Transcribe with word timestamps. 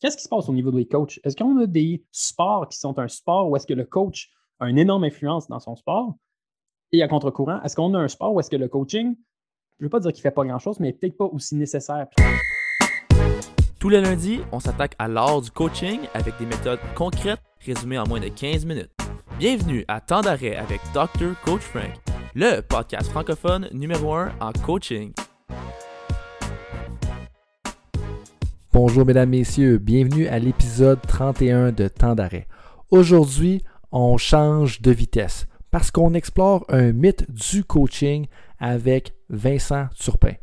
qu'est-ce 0.00 0.16
qui 0.16 0.22
se 0.24 0.28
passe 0.28 0.48
au 0.48 0.52
niveau 0.52 0.70
des 0.70 0.86
coachs? 0.86 1.18
Est-ce 1.24 1.36
qu'on 1.36 1.58
a 1.58 1.66
des 1.66 2.04
sports 2.12 2.68
qui 2.68 2.78
sont 2.78 2.98
un 2.98 3.08
sport 3.08 3.48
où 3.48 3.56
est-ce 3.56 3.66
que 3.66 3.74
le 3.74 3.84
coach 3.84 4.30
a 4.60 4.68
une 4.68 4.78
énorme 4.78 5.04
influence 5.04 5.48
dans 5.48 5.60
son 5.60 5.76
sport? 5.76 6.14
Et 6.92 7.02
à 7.02 7.08
contre-courant, 7.08 7.62
est-ce 7.62 7.76
qu'on 7.76 7.94
a 7.94 7.98
un 7.98 8.08
sport 8.08 8.34
où 8.34 8.40
est-ce 8.40 8.50
que 8.50 8.56
le 8.56 8.68
coaching, 8.68 9.16
je 9.78 9.84
ne 9.84 9.86
veux 9.86 9.90
pas 9.90 10.00
dire 10.00 10.12
qu'il 10.12 10.20
ne 10.20 10.22
fait 10.22 10.34
pas 10.34 10.44
grand-chose, 10.44 10.80
mais 10.80 10.92
peut-être 10.92 11.16
pas 11.16 11.24
aussi 11.24 11.56
nécessaire? 11.56 12.06
Tous 13.78 13.88
les 13.88 14.00
lundis, 14.00 14.40
on 14.52 14.60
s'attaque 14.60 14.94
à 14.98 15.08
l'art 15.08 15.40
du 15.40 15.50
coaching 15.50 16.00
avec 16.14 16.38
des 16.38 16.46
méthodes 16.46 16.80
concrètes 16.94 17.42
résumées 17.60 17.98
en 17.98 18.06
moins 18.06 18.20
de 18.20 18.28
15 18.28 18.64
minutes. 18.64 18.90
Bienvenue 19.38 19.84
à 19.88 20.00
Temps 20.00 20.22
d'arrêt 20.22 20.56
avec 20.56 20.80
Dr. 20.94 21.38
Coach 21.44 21.60
Frank, 21.60 21.92
le 22.34 22.60
podcast 22.62 23.10
francophone 23.10 23.68
numéro 23.72 24.14
1 24.14 24.32
en 24.40 24.52
coaching. 24.64 25.12
Bonjour 28.78 29.06
mesdames, 29.06 29.30
messieurs, 29.30 29.78
bienvenue 29.78 30.26
à 30.26 30.38
l'épisode 30.38 31.00
31 31.08 31.72
de 31.72 31.88
Temps 31.88 32.14
d'arrêt. 32.14 32.46
Aujourd'hui, 32.90 33.62
on 33.90 34.18
change 34.18 34.82
de 34.82 34.90
vitesse 34.90 35.46
parce 35.70 35.90
qu'on 35.90 36.12
explore 36.12 36.66
un 36.68 36.92
mythe 36.92 37.24
du 37.30 37.64
coaching 37.64 38.26
avec 38.60 39.14
Vincent 39.30 39.86
Turpin. 39.98 40.34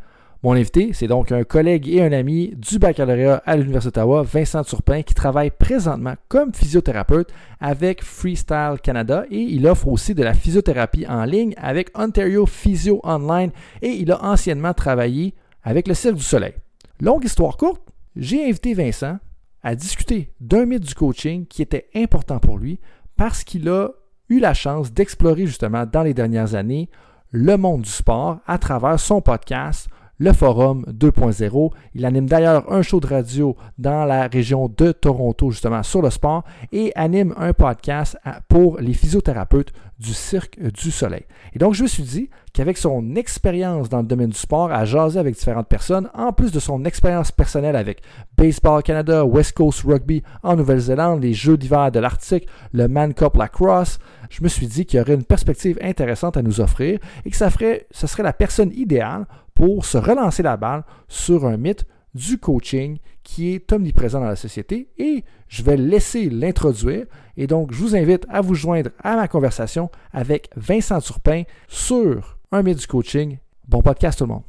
Mon 0.42 0.54
invité, 0.54 0.94
c'est 0.94 1.06
donc 1.06 1.32
un 1.32 1.44
collègue 1.44 1.88
et 1.88 2.02
un 2.02 2.12
ami 2.12 2.56
du 2.58 2.80
baccalauréat 2.80 3.44
à 3.46 3.56
l'Université 3.56 4.00
d'Ottawa, 4.00 4.24
Vincent 4.24 4.64
Turpin, 4.64 5.04
qui 5.04 5.14
travaille 5.14 5.52
présentement 5.52 6.16
comme 6.28 6.56
physiothérapeute 6.56 7.32
avec 7.60 8.04
Freestyle 8.04 8.78
Canada 8.82 9.26
et 9.30 9.42
il 9.42 9.68
offre 9.68 9.88
aussi 9.90 10.16
de 10.16 10.24
la 10.24 10.34
physiothérapie 10.34 11.06
en 11.08 11.26
ligne 11.26 11.54
avec 11.56 11.96
Ontario 11.96 12.48
Physio 12.48 13.00
Online 13.04 13.52
et 13.84 13.90
il 13.90 14.12
a 14.12 14.26
anciennement 14.26 14.74
travaillé 14.74 15.36
avec 15.62 15.88
le 15.88 15.94
Cirque 15.94 16.16
du 16.16 16.24
Soleil. 16.24 16.54
Longue 17.00 17.26
histoire 17.26 17.58
courte, 17.58 17.93
j'ai 18.16 18.48
invité 18.48 18.74
Vincent 18.74 19.18
à 19.62 19.76
discuter 19.76 20.34
d'un 20.40 20.66
mythe 20.66 20.84
du 20.84 20.96
coaching 20.96 21.46
qui 21.46 21.62
était 21.62 21.90
important 21.96 22.40
pour 22.40 22.58
lui 22.58 22.80
parce 23.16 23.44
qu'il 23.44 23.70
a 23.70 23.90
eu 24.30 24.40
la 24.40 24.54
chance 24.54 24.92
d'explorer 24.92 25.46
justement 25.46 25.86
dans 25.86 26.04
les 26.04 26.14
dernières 26.14 26.56
années 26.56 26.90
le 27.32 27.58
monde 27.58 27.82
du 27.82 27.90
sport 27.90 28.40
à 28.46 28.58
travers 28.58 29.00
son 29.00 29.22
podcast 29.22 29.88
le 30.24 30.32
Forum 30.32 30.86
2.0. 30.90 31.72
Il 31.96 32.06
anime 32.06 32.28
d'ailleurs 32.28 32.72
un 32.72 32.82
show 32.82 33.02
de 33.02 33.08
radio 33.08 33.58
dans 33.78 34.06
la 34.06 34.28
région 34.28 34.70
de 34.70 34.94
Toronto, 34.94 35.52
justement, 35.52 35.84
sur 35.84 36.02
le 36.02 36.10
sport, 36.10 36.46
et 36.72 36.94
anime 36.96 37.34
un 37.36 37.52
podcast 37.52 38.18
pour 38.48 38.80
les 38.80 38.94
physiothérapeutes 38.94 39.74
du 40.00 40.14
Cirque 40.14 40.58
du 40.62 40.92
Soleil. 40.92 41.26
Et 41.52 41.60
donc, 41.60 41.74
je 41.74 41.84
me 41.84 41.88
suis 41.90 42.04
dit 42.04 42.30
qu'avec 42.54 42.78
son 42.78 43.16
expérience 43.16 43.90
dans 43.90 44.00
le 44.00 44.08
domaine 44.08 44.30
du 44.30 44.38
sport, 44.38 44.72
à 44.72 44.86
jaser 44.86 45.20
avec 45.20 45.36
différentes 45.36 45.68
personnes, 45.68 46.10
en 46.14 46.32
plus 46.32 46.54
de 46.54 46.60
son 46.60 46.86
expérience 46.86 47.34
personnelle 47.34 47.76
avec 47.76 48.02
Baseball 48.38 48.82
Canada, 48.82 49.26
West 49.26 49.54
Coast 49.58 49.82
Rugby 49.82 50.24
en 50.42 50.56
Nouvelle-Zélande, 50.56 51.22
les 51.22 51.34
Jeux 51.34 51.58
d'hiver 51.58 51.92
de 51.92 52.00
l'Arctique, 52.00 52.48
le 52.72 52.88
Man 52.88 53.14
Cup 53.14 53.36
Lacrosse, 53.36 54.00
je 54.30 54.42
me 54.42 54.48
suis 54.48 54.68
dit 54.68 54.86
qu'il 54.86 55.00
y 55.00 55.02
aurait 55.02 55.14
une 55.14 55.24
perspective 55.24 55.78
intéressante 55.82 56.38
à 56.38 56.42
nous 56.42 56.62
offrir 56.62 57.00
et 57.26 57.30
que 57.30 57.38
ça, 57.38 57.50
ferait, 57.50 57.88
ce 57.92 58.08
serait 58.08 58.24
la 58.24 58.34
personne 58.34 58.72
idéale 58.74 59.26
pour 59.56 59.86
se 59.86 59.98
relancer 59.98 60.44
la 60.44 60.58
balle 60.58 60.84
sur 61.08 61.46
un 61.46 61.58
mythe 61.58 61.86
du 62.14 62.38
coaching 62.38 63.00
qui 63.24 63.54
est 63.54 63.72
omniprésent 63.72 64.20
dans 64.20 64.28
la 64.28 64.36
société 64.36 64.90
et 64.98 65.24
je 65.48 65.64
vais 65.64 65.78
laisser 65.78 66.30
l'introduire 66.30 67.06
et 67.38 67.48
donc 67.48 67.72
je 67.72 67.80
vous 67.80 67.96
invite 67.96 68.26
à 68.30 68.42
vous 68.42 68.56
joindre 68.56 68.92
à 69.00 69.16
ma 69.16 69.28
conversation 69.28 69.90
avec 70.12 70.50
Vincent 70.56 71.00
Turpin 71.00 71.44
sur 71.68 72.38
un 72.52 72.62
mythe 72.62 72.80
du 72.80 72.88
coaching. 72.88 73.38
Bon 73.68 73.82
podcast 73.82 74.20
tout 74.20 74.26
le 74.26 74.34
monde. 74.34 74.44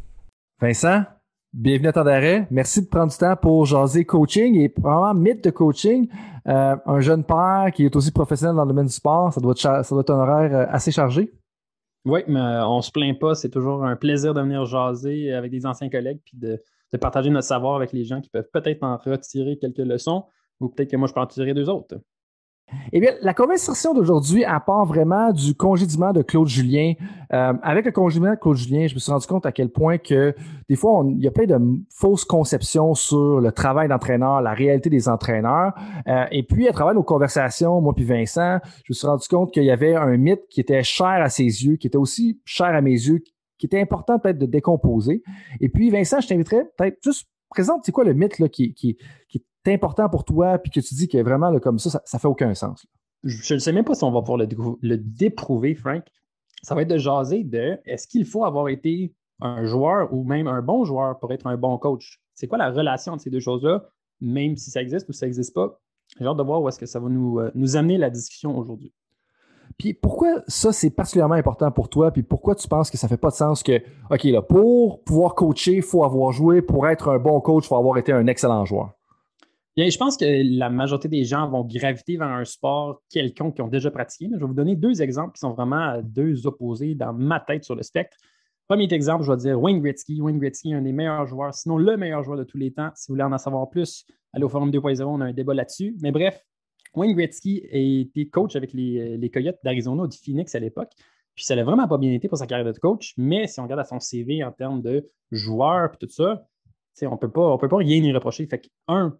Vincent, 0.60 1.04
bienvenue 1.52 1.88
à 1.88 1.92
temps 1.92 2.04
d'arrêt. 2.04 2.46
Merci 2.50 2.82
de 2.82 2.86
prendre 2.86 3.10
du 3.10 3.16
temps 3.16 3.36
pour 3.36 3.64
jaser 3.64 4.04
coaching 4.04 4.56
et 4.56 4.68
probablement 4.68 5.14
mythe 5.14 5.44
de 5.44 5.50
coaching. 5.50 6.08
Euh, 6.46 6.76
un 6.84 7.00
jeune 7.00 7.24
père 7.24 7.70
qui 7.74 7.86
est 7.86 7.96
aussi 7.96 8.10
professionnel 8.10 8.56
dans 8.56 8.64
le 8.64 8.68
domaine 8.68 8.86
du 8.86 8.92
sport, 8.92 9.32
ça 9.32 9.40
doit 9.40 9.52
être, 9.52 9.60
ça 9.60 9.88
doit 9.88 10.00
être 10.00 10.10
un 10.10 10.18
horaire 10.18 10.54
euh, 10.54 10.66
assez 10.68 10.90
chargé. 10.90 11.32
Oui, 12.04 12.20
mais 12.26 12.40
euh, 12.40 12.66
on 12.68 12.82
se 12.82 12.90
plaint 12.90 13.18
pas. 13.18 13.34
C'est 13.34 13.50
toujours 13.50 13.84
un 13.84 13.96
plaisir 13.96 14.34
de 14.34 14.40
venir 14.40 14.66
jaser 14.66 15.32
avec 15.32 15.50
des 15.50 15.64
anciens 15.64 15.88
collègues 15.88 16.20
puis 16.24 16.36
de, 16.36 16.60
partager 17.00 17.28
notre 17.28 17.48
savoir 17.48 17.74
avec 17.74 17.92
les 17.92 18.04
gens 18.04 18.20
qui 18.20 18.30
peuvent 18.30 18.48
peut-être 18.52 18.84
en 18.84 18.96
retirer 18.98 19.58
quelques 19.58 19.78
leçons 19.78 20.26
ou 20.60 20.68
peut-être 20.68 20.90
que 20.90 20.96
moi, 20.96 21.08
je 21.08 21.12
peux 21.12 21.20
en 21.20 21.26
tirer 21.26 21.52
deux 21.52 21.68
autres. 21.68 21.96
Eh 22.92 23.00
bien, 23.00 23.12
la 23.22 23.34
conversation 23.34 23.94
d'aujourd'hui, 23.94 24.44
à 24.44 24.60
part 24.60 24.84
vraiment 24.86 25.32
du 25.32 25.54
congédiement 25.54 26.12
de 26.12 26.22
Claude 26.22 26.48
Julien, 26.48 26.94
euh, 27.32 27.52
avec 27.62 27.84
le 27.84 27.92
congédiement 27.92 28.30
de 28.30 28.38
Claude 28.38 28.56
Julien, 28.56 28.86
je 28.86 28.94
me 28.94 29.00
suis 29.00 29.10
rendu 29.10 29.26
compte 29.26 29.46
à 29.46 29.52
quel 29.52 29.70
point 29.70 29.98
que 29.98 30.34
des 30.68 30.76
fois, 30.76 31.04
il 31.08 31.22
y 31.22 31.26
a 31.26 31.30
plein 31.30 31.46
de 31.46 31.58
fausses 31.90 32.24
conceptions 32.24 32.94
sur 32.94 33.40
le 33.40 33.52
travail 33.52 33.88
d'entraîneur, 33.88 34.40
la 34.40 34.52
réalité 34.52 34.90
des 34.90 35.08
entraîneurs. 35.08 35.72
Euh, 36.06 36.24
et 36.30 36.42
puis, 36.42 36.68
à 36.68 36.72
travers 36.72 36.94
nos 36.94 37.02
conversations, 37.02 37.80
moi 37.80 37.94
puis 37.94 38.04
Vincent, 38.04 38.58
je 38.84 38.92
me 38.92 38.94
suis 38.94 39.06
rendu 39.06 39.26
compte 39.28 39.52
qu'il 39.52 39.64
y 39.64 39.70
avait 39.70 39.94
un 39.94 40.16
mythe 40.16 40.46
qui 40.48 40.60
était 40.60 40.82
cher 40.82 41.06
à 41.06 41.28
ses 41.28 41.44
yeux, 41.44 41.76
qui 41.76 41.86
était 41.86 41.96
aussi 41.96 42.40
cher 42.44 42.66
à 42.66 42.80
mes 42.80 42.92
yeux, 42.92 43.22
qui 43.58 43.66
était 43.66 43.80
important 43.80 44.18
peut-être 44.18 44.38
de 44.38 44.46
décomposer. 44.46 45.22
Et 45.60 45.68
puis, 45.68 45.90
Vincent, 45.90 46.20
je 46.20 46.28
t'inviterais 46.28 46.68
peut-être 46.76 46.98
juste 47.02 47.28
présente, 47.50 47.82
c'est 47.84 47.92
quoi 47.92 48.04
le 48.04 48.14
mythe 48.14 48.38
là, 48.38 48.48
qui, 48.48 48.74
qui, 48.74 48.96
qui 49.28 49.44
important 49.72 50.08
pour 50.08 50.24
toi, 50.24 50.58
puis 50.58 50.70
que 50.70 50.80
tu 50.80 50.94
dis 50.94 51.08
que 51.08 51.18
vraiment, 51.18 51.58
comme 51.60 51.78
ça, 51.78 51.90
ça, 52.04 52.16
ne 52.16 52.20
fait 52.20 52.28
aucun 52.28 52.54
sens. 52.54 52.86
Je 53.22 53.54
ne 53.54 53.58
sais 53.58 53.72
même 53.72 53.84
pas 53.84 53.94
si 53.94 54.04
on 54.04 54.10
va 54.10 54.20
pouvoir 54.20 54.38
le, 54.38 54.96
déprouver, 54.96 55.74
Frank. 55.74 56.04
Ça 56.62 56.74
va 56.74 56.82
être 56.82 56.88
de 56.88 56.98
jaser 56.98 57.44
de 57.44 57.78
est-ce 57.84 58.06
qu'il 58.06 58.26
faut 58.26 58.44
avoir 58.44 58.68
été 58.68 59.14
un 59.40 59.64
joueur 59.64 60.12
ou 60.12 60.24
même 60.24 60.46
un 60.46 60.62
bon 60.62 60.84
joueur 60.84 61.18
pour 61.18 61.32
être 61.32 61.46
un 61.46 61.56
bon 61.56 61.78
coach? 61.78 62.20
C'est 62.34 62.46
quoi 62.46 62.58
la 62.58 62.70
relation 62.70 63.12
entre 63.12 63.22
ces 63.22 63.30
deux 63.30 63.40
choses-là, 63.40 63.84
même 64.20 64.56
si 64.56 64.70
ça 64.70 64.82
existe 64.82 65.08
ou 65.08 65.12
ça 65.12 65.26
n'existe 65.26 65.54
pas? 65.54 65.80
J'ai 66.18 66.26
hâte 66.26 66.36
de 66.36 66.42
voir 66.42 66.62
où 66.62 66.68
est-ce 66.68 66.78
que 66.78 66.86
ça 66.86 67.00
va 67.00 67.08
nous, 67.08 67.38
euh, 67.38 67.50
nous 67.54 67.76
amener 67.76 67.98
la 67.98 68.10
discussion 68.10 68.56
aujourd'hui. 68.56 68.92
Puis 69.78 69.94
pourquoi 69.94 70.42
ça, 70.46 70.72
c'est 70.72 70.90
particulièrement 70.90 71.34
important 71.34 71.70
pour 71.70 71.88
toi? 71.88 72.10
Puis 72.10 72.22
pourquoi 72.22 72.54
tu 72.54 72.68
penses 72.68 72.90
que 72.90 72.96
ça 72.96 73.06
ne 73.06 73.08
fait 73.08 73.16
pas 73.16 73.30
de 73.30 73.34
sens 73.34 73.62
que, 73.62 73.80
OK, 74.10 74.24
là, 74.24 74.42
pour 74.42 75.02
pouvoir 75.02 75.34
coacher, 75.34 75.76
il 75.76 75.82
faut 75.82 76.04
avoir 76.04 76.32
joué. 76.32 76.62
Pour 76.62 76.86
être 76.88 77.08
un 77.08 77.18
bon 77.18 77.40
coach, 77.40 77.64
il 77.64 77.68
faut 77.68 77.76
avoir 77.76 77.98
été 77.98 78.12
un 78.12 78.26
excellent 78.26 78.64
joueur? 78.64 78.93
Je 79.76 79.96
pense 79.98 80.16
que 80.16 80.24
la 80.58 80.70
majorité 80.70 81.08
des 81.08 81.24
gens 81.24 81.48
vont 81.48 81.64
graviter 81.64 82.16
vers 82.16 82.28
un 82.28 82.44
sport 82.44 83.02
quelconque 83.10 83.56
qu'ils 83.56 83.64
ont 83.64 83.68
déjà 83.68 83.90
pratiqué. 83.90 84.28
je 84.32 84.38
vais 84.38 84.46
vous 84.46 84.54
donner 84.54 84.76
deux 84.76 85.02
exemples 85.02 85.32
qui 85.32 85.40
sont 85.40 85.52
vraiment 85.52 86.00
deux 86.02 86.46
opposés 86.46 86.94
dans 86.94 87.12
ma 87.12 87.40
tête 87.40 87.64
sur 87.64 87.74
le 87.74 87.82
spectre. 87.82 88.16
Premier 88.68 88.90
exemple, 88.92 89.24
je 89.24 89.30
vais 89.30 89.36
dire 89.36 89.60
Wayne 89.60 89.80
Gretzky. 89.80 90.20
Wayne 90.22 90.38
Gretzky 90.38 90.70
est 90.70 90.74
un 90.74 90.82
des 90.82 90.92
meilleurs 90.92 91.26
joueurs, 91.26 91.52
sinon 91.52 91.76
le 91.76 91.96
meilleur 91.96 92.22
joueur 92.22 92.38
de 92.38 92.44
tous 92.44 92.56
les 92.56 92.72
temps. 92.72 92.90
Si 92.94 93.08
vous 93.08 93.14
voulez 93.14 93.24
en 93.24 93.36
savoir 93.36 93.68
plus, 93.68 94.06
allez 94.32 94.44
au 94.44 94.48
Forum 94.48 94.70
2.0, 94.70 95.02
on 95.02 95.20
a 95.20 95.26
un 95.26 95.32
débat 95.32 95.54
là-dessus. 95.54 95.96
Mais 96.00 96.12
bref, 96.12 96.40
Wayne 96.94 97.14
Gretzky 97.14 97.62
était 97.70 98.26
coach 98.26 98.56
avec 98.56 98.72
les, 98.72 99.18
les 99.18 99.30
Coyotes 99.30 99.58
d'Arizona 99.64 100.04
ou 100.04 100.06
du 100.06 100.16
Phoenix 100.16 100.54
à 100.54 100.60
l'époque. 100.60 100.92
Puis 101.34 101.44
ça 101.44 101.56
n'a 101.56 101.64
vraiment 101.64 101.88
pas 101.88 101.98
bien 101.98 102.12
été 102.12 102.28
pour 102.28 102.38
sa 102.38 102.46
carrière 102.46 102.72
de 102.72 102.78
coach, 102.78 103.14
mais 103.16 103.48
si 103.48 103.58
on 103.58 103.64
regarde 103.64 103.80
à 103.80 103.84
son 103.84 103.98
CV 103.98 104.44
en 104.44 104.52
termes 104.52 104.80
de 104.80 105.10
joueur 105.32 105.90
et 105.92 105.96
tout 105.98 106.08
ça, 106.08 106.46
on 107.02 107.10
ne 107.10 107.16
peut 107.16 107.30
pas 107.30 107.58
rien 107.76 108.02
y 108.02 108.12
reprocher. 108.12 108.46
Fait 108.46 108.60
que, 108.60 108.68
un, 108.86 109.18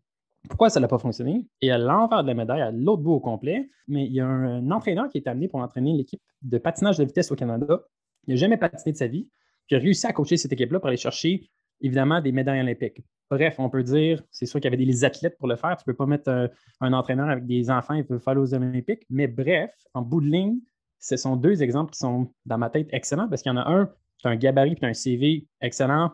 pourquoi 0.48 0.70
ça 0.70 0.80
n'a 0.80 0.88
pas 0.88 0.98
fonctionné? 0.98 1.46
Et 1.60 1.70
à 1.70 1.78
l'envers 1.78 2.22
de 2.22 2.28
la 2.28 2.34
médaille, 2.34 2.60
à 2.60 2.70
l'autre 2.70 3.02
bout 3.02 3.12
au 3.12 3.20
complet, 3.20 3.70
mais 3.88 4.04
il 4.04 4.12
y 4.12 4.20
a 4.20 4.26
un, 4.26 4.70
entraîneur 4.70 5.08
qui 5.08 5.18
est 5.18 5.26
amené 5.26 5.48
pour 5.48 5.60
entraîner 5.60 5.92
l'équipe 5.92 6.20
de 6.42 6.58
patinage 6.58 6.98
de 6.98 7.04
vitesse 7.04 7.30
au 7.32 7.36
Canada. 7.36 7.82
Il 8.26 8.34
n'a 8.34 8.36
jamais 8.36 8.56
patiné 8.56 8.92
de 8.92 8.96
sa 8.96 9.06
vie. 9.06 9.28
Puis 9.66 9.76
a 9.76 9.78
réussi 9.78 10.06
à 10.06 10.12
coacher 10.12 10.36
cette 10.36 10.52
équipe-là 10.52 10.78
pour 10.80 10.88
aller 10.88 10.98
chercher, 10.98 11.48
évidemment, 11.80 12.20
des 12.20 12.32
médailles 12.32 12.60
olympiques. 12.60 13.00
Bref, 13.30 13.56
on 13.58 13.70
peut 13.70 13.82
dire, 13.82 14.22
c'est 14.30 14.44
sûr 14.44 14.60
qu'il 14.60 14.70
y 14.70 14.74
avait 14.74 14.84
des 14.84 15.04
athlètes 15.04 15.38
pour 15.38 15.48
le 15.48 15.56
faire. 15.56 15.76
Tu 15.76 15.84
ne 15.86 15.92
peux 15.92 15.96
pas 15.96 16.06
mettre 16.06 16.50
un, 16.80 16.92
entraîneur 16.92 17.30
avec 17.30 17.46
des 17.46 17.70
enfants, 17.70 17.94
il 17.94 18.04
peut 18.04 18.18
faire 18.18 18.36
aux 18.36 18.52
Olympiques. 18.52 19.04
Mais 19.08 19.26
bref, 19.26 19.70
en 19.94 20.02
bout 20.02 20.20
de 20.20 20.26
ligne, 20.26 20.58
ce 20.98 21.16
sont 21.16 21.36
deux 21.36 21.62
exemples 21.62 21.92
qui 21.92 21.98
sont, 21.98 22.30
dans 22.44 22.58
ma 22.58 22.68
tête, 22.68 22.88
excellents 22.92 23.28
parce 23.28 23.42
qu'il 23.42 23.50
y 23.50 23.54
en 23.54 23.58
a 23.58 23.68
un, 23.68 23.86
tu 24.18 24.28
as 24.28 24.30
un 24.30 24.36
gabarit 24.36 24.76
et 24.80 24.86
un 24.86 24.92
CV 24.92 25.46
excellent 25.62 26.12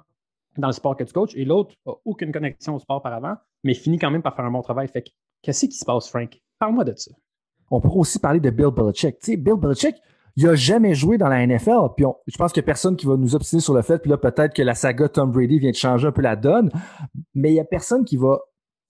dans 0.56 0.68
le 0.68 0.72
sport 0.72 0.96
que 0.96 1.04
tu 1.04 1.12
coaches, 1.12 1.34
et 1.36 1.44
l'autre 1.44 1.74
n'a 1.86 1.92
aucune 2.04 2.32
connexion 2.32 2.74
au 2.74 2.78
sport 2.78 3.02
par 3.02 3.12
avant, 3.12 3.36
mais 3.64 3.74
finit 3.74 3.98
quand 3.98 4.10
même 4.10 4.22
par 4.22 4.34
faire 4.34 4.44
un 4.44 4.50
bon 4.50 4.62
travail. 4.62 4.88
Fait 4.88 5.04
qu'est-ce 5.42 5.66
qui 5.66 5.76
se 5.76 5.84
passe, 5.84 6.08
Frank? 6.08 6.40
Parle-moi 6.58 6.84
de 6.84 6.94
ça. 6.96 7.10
On 7.70 7.80
pourrait 7.80 8.00
aussi 8.00 8.18
parler 8.18 8.40
de 8.40 8.50
Bill 8.50 8.70
Belichick. 8.74 9.18
Tu 9.20 9.32
sais, 9.32 9.36
Bill 9.36 9.54
Belichick, 9.54 9.94
il 10.36 10.44
n'a 10.46 10.54
jamais 10.54 10.94
joué 10.94 11.18
dans 11.18 11.28
la 11.28 11.46
NFL. 11.46 11.94
Puis 11.96 12.04
je 12.26 12.36
pense 12.36 12.52
qu'il 12.52 12.60
n'y 12.60 12.64
a 12.64 12.66
personne 12.66 12.96
qui 12.96 13.06
va 13.06 13.16
nous 13.16 13.34
obstiner 13.34 13.60
sur 13.60 13.74
le 13.74 13.82
fait. 13.82 13.98
Puis 13.98 14.10
là, 14.10 14.16
peut-être 14.16 14.54
que 14.54 14.62
la 14.62 14.74
saga 14.74 15.08
Tom 15.08 15.30
Brady 15.30 15.58
vient 15.58 15.70
de 15.70 15.76
changer 15.76 16.08
un 16.08 16.12
peu 16.12 16.22
la 16.22 16.36
donne. 16.36 16.70
Mais 17.34 17.50
il 17.50 17.54
n'y 17.54 17.60
a 17.60 17.64
personne 17.64 18.04
qui 18.04 18.16
va 18.16 18.40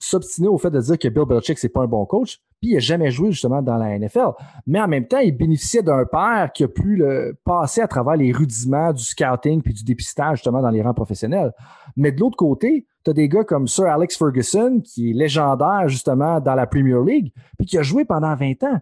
s'obstiner 0.01 0.49
au 0.49 0.57
fait 0.57 0.71
de 0.71 0.81
dire 0.81 0.99
que 0.99 1.09
Bill 1.09 1.25
Belichick, 1.27 1.59
c'est 1.59 1.69
pas 1.69 1.83
un 1.83 1.87
bon 1.87 2.07
coach, 2.07 2.39
puis 2.61 2.71
il 2.71 2.75
n'a 2.75 2.81
jamais 2.81 3.11
joué 3.11 3.31
justement 3.33 3.61
dans 3.61 3.77
la 3.77 3.99
NFL. 3.99 4.31
Mais 4.67 4.81
en 4.81 4.89
même 4.89 5.07
temps, 5.07 5.19
il 5.19 5.37
bénéficiait 5.37 5.83
d'un 5.83 6.07
père 6.07 6.51
qui 6.55 6.65
a 6.65 6.69
pu 6.69 6.97
le 6.97 7.39
passer 7.45 7.83
à 7.83 7.87
travers 7.87 8.17
les 8.17 8.33
rudiments 8.33 8.93
du 8.93 9.05
scouting 9.05 9.63
puis 9.63 9.75
du 9.75 9.85
dépistage 9.85 10.39
justement 10.39 10.63
dans 10.63 10.71
les 10.71 10.81
rangs 10.81 10.95
professionnels. 10.95 11.53
Mais 11.97 12.13
de 12.13 12.21
l'autre 12.21 12.37
côté, 12.37 12.87
tu 13.05 13.11
as 13.11 13.15
des 13.15 13.29
gars 13.29 13.45
comme 13.45 13.67
Sir 13.67 13.87
Alex 13.87 14.17
Ferguson, 14.17 14.81
qui 14.81 15.11
est 15.11 15.15
légendaire 15.15 15.89
justement 15.89 16.41
dans 16.41 16.55
la 16.55 16.67
Premier 16.67 16.99
League, 17.05 17.33
puis 17.59 17.67
qui 17.67 17.79
a 17.79 17.83
joué 17.83 18.05
pendant 18.05 18.35
20 18.35 18.63
ans. 18.65 18.81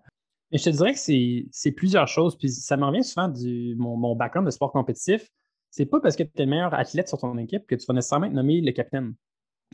Et 0.51 0.59
je 0.59 0.65
te 0.65 0.71
dirais 0.71 0.95
que 0.95 0.99
c'est 0.99 1.73
plusieurs 1.73 2.09
choses, 2.09 2.37
puis 2.37 2.49
ça 2.49 2.77
me 2.77 2.85
revient 2.85 3.05
souvent 3.05 3.29
du 3.29 3.75
mon, 3.77 3.97
mon 3.97 4.17
background 4.17 4.47
de 4.47 4.51
sport 4.51 4.73
compétitif. 4.73 5.29
C'est 5.71 5.87
pas 5.87 6.01
parce 6.01 6.17
que 6.17 6.23
tu 6.23 6.31
es 6.37 6.45
le 6.45 6.51
meilleur 6.51 6.73
athlète 6.75 7.09
sur 7.09 7.19
ton 7.19 7.37
équipe 7.37 7.67
que 7.67 7.75
tu 7.75 7.85
vas 7.87 7.95
nécessairement 7.95 8.27
être 8.27 8.33
nommé 8.33 8.61
le 8.61 8.73
capitaine 8.73 9.15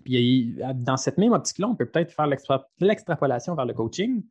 Puis 0.05 0.57
dans 0.75 0.97
cette 0.97 1.19
même 1.19 1.33
optique-là, 1.33 1.69
on 1.69 1.77
peut 1.77 1.87
peut-être 1.87 2.13
faire 2.13 2.27
l'extrapolation 2.81 3.55
vers 3.55 3.65
le 3.65 3.75
coaching. 3.75 4.25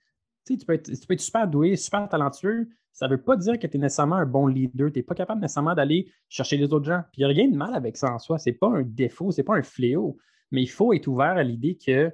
Tu, 0.45 0.57
peux 0.57 0.73
être, 0.73 0.91
tu 0.91 1.07
peux 1.07 1.13
être 1.13 1.21
super 1.21 1.47
doué, 1.47 1.75
super 1.75 2.07
talentueux. 2.09 2.69
Ça 2.91 3.07
ne 3.07 3.11
veut 3.13 3.21
pas 3.21 3.35
dire 3.37 3.57
que 3.57 3.65
tu 3.65 3.77
es 3.77 3.79
nécessairement 3.79 4.17
un 4.17 4.25
bon 4.25 4.47
leader. 4.47 4.91
Tu 4.91 4.99
n'es 4.99 5.03
pas 5.03 5.15
capable 5.15 5.41
nécessairement 5.41 5.73
d'aller 5.73 6.11
chercher 6.29 6.57
les 6.57 6.71
autres 6.71 6.85
gens. 6.85 7.01
Puis 7.11 7.21
il 7.21 7.25
n'y 7.25 7.31
a 7.31 7.35
rien 7.35 7.47
de 7.47 7.55
mal 7.55 7.73
avec 7.73 7.97
ça 7.97 8.13
en 8.13 8.19
soi. 8.19 8.37
Ce 8.37 8.49
n'est 8.49 8.55
pas 8.55 8.67
un 8.67 8.83
défaut, 8.83 9.31
ce 9.31 9.41
n'est 9.41 9.45
pas 9.45 9.55
un 9.55 9.63
fléau. 9.63 10.17
Mais 10.51 10.61
il 10.61 10.67
faut 10.67 10.93
être 10.93 11.07
ouvert 11.07 11.37
à 11.37 11.43
l'idée 11.43 11.77
que 11.83 12.11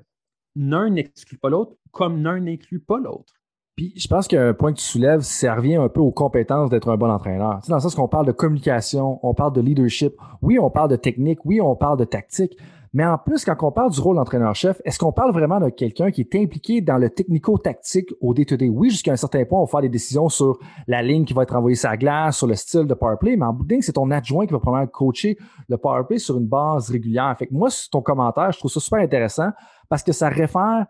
l'un 0.56 0.90
n'exclut 0.90 1.38
pas 1.38 1.50
l'autre, 1.50 1.76
comme 1.92 2.24
l'un 2.24 2.40
n'inclut 2.40 2.80
pas 2.80 2.98
l'autre. 2.98 3.34
Puis 3.76 3.94
je 3.96 4.08
pense 4.10 4.28
qu'un 4.28 4.54
point 4.54 4.74
que 4.74 4.80
tu 4.80 4.84
soulèves, 4.84 5.22
ça 5.22 5.56
revient 5.56 5.76
un 5.76 5.88
peu 5.88 6.02
aux 6.02 6.12
compétences 6.12 6.70
d'être 6.70 6.90
un 6.90 6.98
bon 6.98 7.10
entraîneur. 7.10 7.62
dans 7.68 7.76
le 7.76 7.81
sens 7.81 7.96
qu'on 7.96 8.10
parle 8.10 8.26
de 8.26 8.34
communication, 8.34 9.20
on 9.24 9.34
parle 9.34 9.54
de 9.54 9.62
leadership, 9.62 10.16
oui, 10.42 10.60
on 10.60 10.70
parle 10.70 10.90
de 10.90 10.98
technique, 10.98 11.46
oui, 11.46 11.62
on 11.62 11.78
parle 11.78 11.98
de 11.98 12.04
tactique, 12.04 12.58
mais 12.94 13.06
en 13.06 13.18
plus, 13.18 13.46
quand 13.46 13.56
on 13.62 13.72
parle 13.72 13.92
du 13.92 14.00
rôle 14.00 14.16
d'entraîneur-chef, 14.16 14.82
est-ce 14.84 14.98
qu'on 14.98 15.12
parle 15.12 15.32
vraiment 15.32 15.60
de 15.60 15.70
quelqu'un 15.70 16.12
qui 16.12 16.22
est 16.22 16.36
impliqué 16.36 16.82
dans 16.82 16.98
le 16.98 17.10
technico-tactique 17.10 18.10
au 18.20 18.34
day-to-day? 18.34 18.70
Oui, 18.70 18.90
jusqu'à 18.90 19.12
un 19.12 19.16
certain 19.16 19.46
point, 19.46 19.60
on 19.60 19.66
va 19.66 19.70
faire 19.70 19.82
des 19.82 19.90
décisions 19.90 20.30
sur 20.30 20.58
la 20.88 21.02
ligne 21.02 21.26
qui 21.26 21.34
va 21.34 21.44
être 21.44 21.56
envoyée 21.56 21.76
sur 21.76 21.90
la 21.90 21.98
glace, 21.98 22.38
sur 22.38 22.48
le 22.48 22.56
style 22.56 22.86
de 22.86 22.94
powerplay, 22.94 23.36
mais 23.36 23.46
en 23.46 23.54
bout 23.54 23.66
de 23.66 23.74
ligne, 23.74 23.82
c'est 23.82 23.94
ton 23.94 24.10
adjoint 24.10 24.46
qui 24.48 24.54
va 24.54 24.60
probablement 24.60 24.92
coacher 24.92 25.38
le 25.68 25.78
powerplay 25.78 26.18
sur 26.18 26.38
une 26.38 26.48
base 26.48 26.90
régulière. 26.90 27.36
Fait 27.38 27.48
que 27.48 27.54
moi, 27.54 27.70
ton 27.92 28.02
commentaire, 28.02 28.52
je 28.52 28.60
trouve 28.60 28.72
ça 28.72 28.80
super 28.80 29.00
intéressant 29.00 29.50
parce 29.88 30.04
que 30.04 30.12
ça 30.12 30.30
réfère 30.30 30.86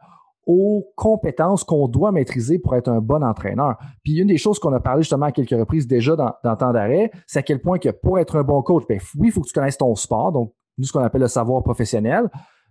aux 0.46 0.92
compétences 0.96 1.64
qu'on 1.64 1.88
doit 1.88 2.12
maîtriser 2.12 2.58
pour 2.58 2.76
être 2.76 2.90
un 2.90 3.02
bon 3.02 3.24
entraîneur. 3.24 3.78
Puis 4.04 4.18
une 4.18 4.28
des 4.28 4.38
choses 4.38 4.58
qu'on 4.58 4.74
a 4.74 4.80
parlé 4.80 5.04
justement 5.04 5.28
à 5.28 5.32
quelques 5.32 5.52
reprises 5.52 5.86
déjà 5.86 6.16
dans, 6.16 6.34
dans 6.44 6.56
temps 6.56 6.72
d'arrêt, 6.72 7.12
c'est 7.28 7.40
à 7.40 7.44
quel 7.44 7.62
point 7.62 7.78
que 7.78 7.90
pour 7.90 8.18
être 8.18 8.36
un 8.38 8.44
bon 8.44 8.64
coach, 8.64 8.84
ben, 8.90 9.00
oui, 9.18 9.28
il 9.28 9.32
faut 9.32 9.42
que 9.42 9.48
tu 9.48 9.54
connaisses 9.54 9.78
ton 9.78 9.94
sport, 9.94 10.32
donc 10.32 10.54
nous, 10.80 10.86
ce 10.86 10.92
qu'on 10.92 11.04
appelle 11.04 11.22
le 11.22 11.28
savoir 11.28 11.62
professionnel. 11.64 12.30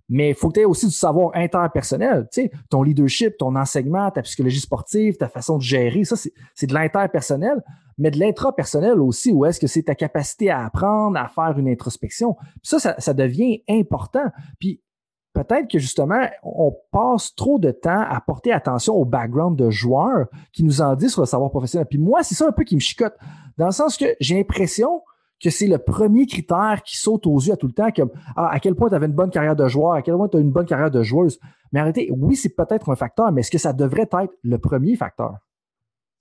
Mais 0.08 0.31
il 0.31 0.34
faut 0.34 0.49
que 0.49 0.55
tu 0.55 0.60
aies 0.60 0.64
aussi 0.64 0.87
du 0.87 0.93
savoir 0.93 1.32
interpersonnel. 1.34 2.26
Tu 2.32 2.50
ton 2.70 2.82
leadership, 2.82 3.37
ton 3.37 3.55
enseignement, 3.56 4.10
ta 4.10 4.22
psychologie 4.22 4.60
sportive, 4.60 5.16
ta 5.19 5.28
façon 5.28 5.58
de 5.58 5.62
gérer, 5.62 6.05
ça, 6.05 6.16
c'est 6.16 6.66
de 6.66 6.72
l'interpersonnel, 6.72 7.62
mais 7.99 8.10
de 8.10 8.19
l'intrapersonnel 8.19 9.00
aussi, 9.00 9.32
où 9.32 9.44
est-ce 9.44 9.60
que 9.60 9.66
c'est 9.66 9.82
ta 9.82 9.94
capacité 9.94 10.50
à 10.50 10.64
apprendre, 10.64 11.19
à 11.19 11.28
faire 11.28 11.58
une 11.58 11.69
introspection. 11.69 12.37
ça, 12.62 12.78
ça, 12.78 12.94
ça 12.99 13.12
devient 13.12 13.62
important. 13.69 14.25
Puis 14.58 14.81
peut-être 15.34 15.70
que 15.70 15.78
justement, 15.78 16.26
on 16.43 16.75
passe 16.90 17.34
trop 17.34 17.58
de 17.58 17.70
temps 17.70 18.00
à 18.08 18.20
porter 18.20 18.52
attention 18.52 18.94
au 18.94 19.05
background 19.05 19.58
de 19.58 19.69
joueurs 19.69 20.26
qui 20.52 20.64
nous 20.64 20.81
en 20.81 20.94
disent 20.96 21.12
sur 21.12 21.22
le 21.22 21.26
savoir 21.26 21.50
professionnel. 21.50 21.87
Puis 21.88 21.99
moi, 21.99 22.22
c'est 22.22 22.34
ça 22.34 22.49
un 22.49 22.52
peu 22.52 22.64
qui 22.64 22.76
me 22.76 22.81
chicote, 22.81 23.14
dans 23.58 23.66
le 23.66 23.72
sens 23.72 23.96
que 23.96 24.06
j'ai 24.20 24.37
l'impression 24.37 25.02
que 25.43 25.50
c'est 25.50 25.67
le 25.67 25.79
premier 25.79 26.26
critère 26.26 26.82
qui 26.85 26.99
saute 26.99 27.26
aux 27.26 27.38
yeux 27.38 27.52
à 27.52 27.56
tout 27.56 27.67
le 27.69 27.73
temps, 27.73 27.90
comme 27.90 28.11
ah, 28.37 28.49
à 28.49 28.61
quel 28.61 28.75
point 28.75 28.88
tu 28.88 28.94
avais 28.94 29.06
une 29.06 29.12
bonne 29.12 29.31
carrière 29.31 29.56
de 29.56 29.69
joueur, 29.69 29.93
à 29.93 30.02
quel 30.02 30.14
point 30.14 30.29
tu 30.29 30.37
as 30.37 30.40
une 30.40 30.50
bonne 30.50 30.67
carrière 30.67 30.90
de 30.90 31.02
joueuse. 31.02 31.38
Mais 31.73 31.81
arrêtez, 31.81 32.11
oui, 32.11 32.35
c'est 32.37 32.55
peut-être 32.55 32.90
un 32.90 32.96
facteur, 32.96 33.31
mais 33.32 33.43
est-ce 33.43 33.50
que 33.50 33.58
ça 33.58 33.73
devrait 33.73 34.08
être 34.11 34.35
le 34.43 34.58
premier 34.58 34.96
facteur? 34.96 35.37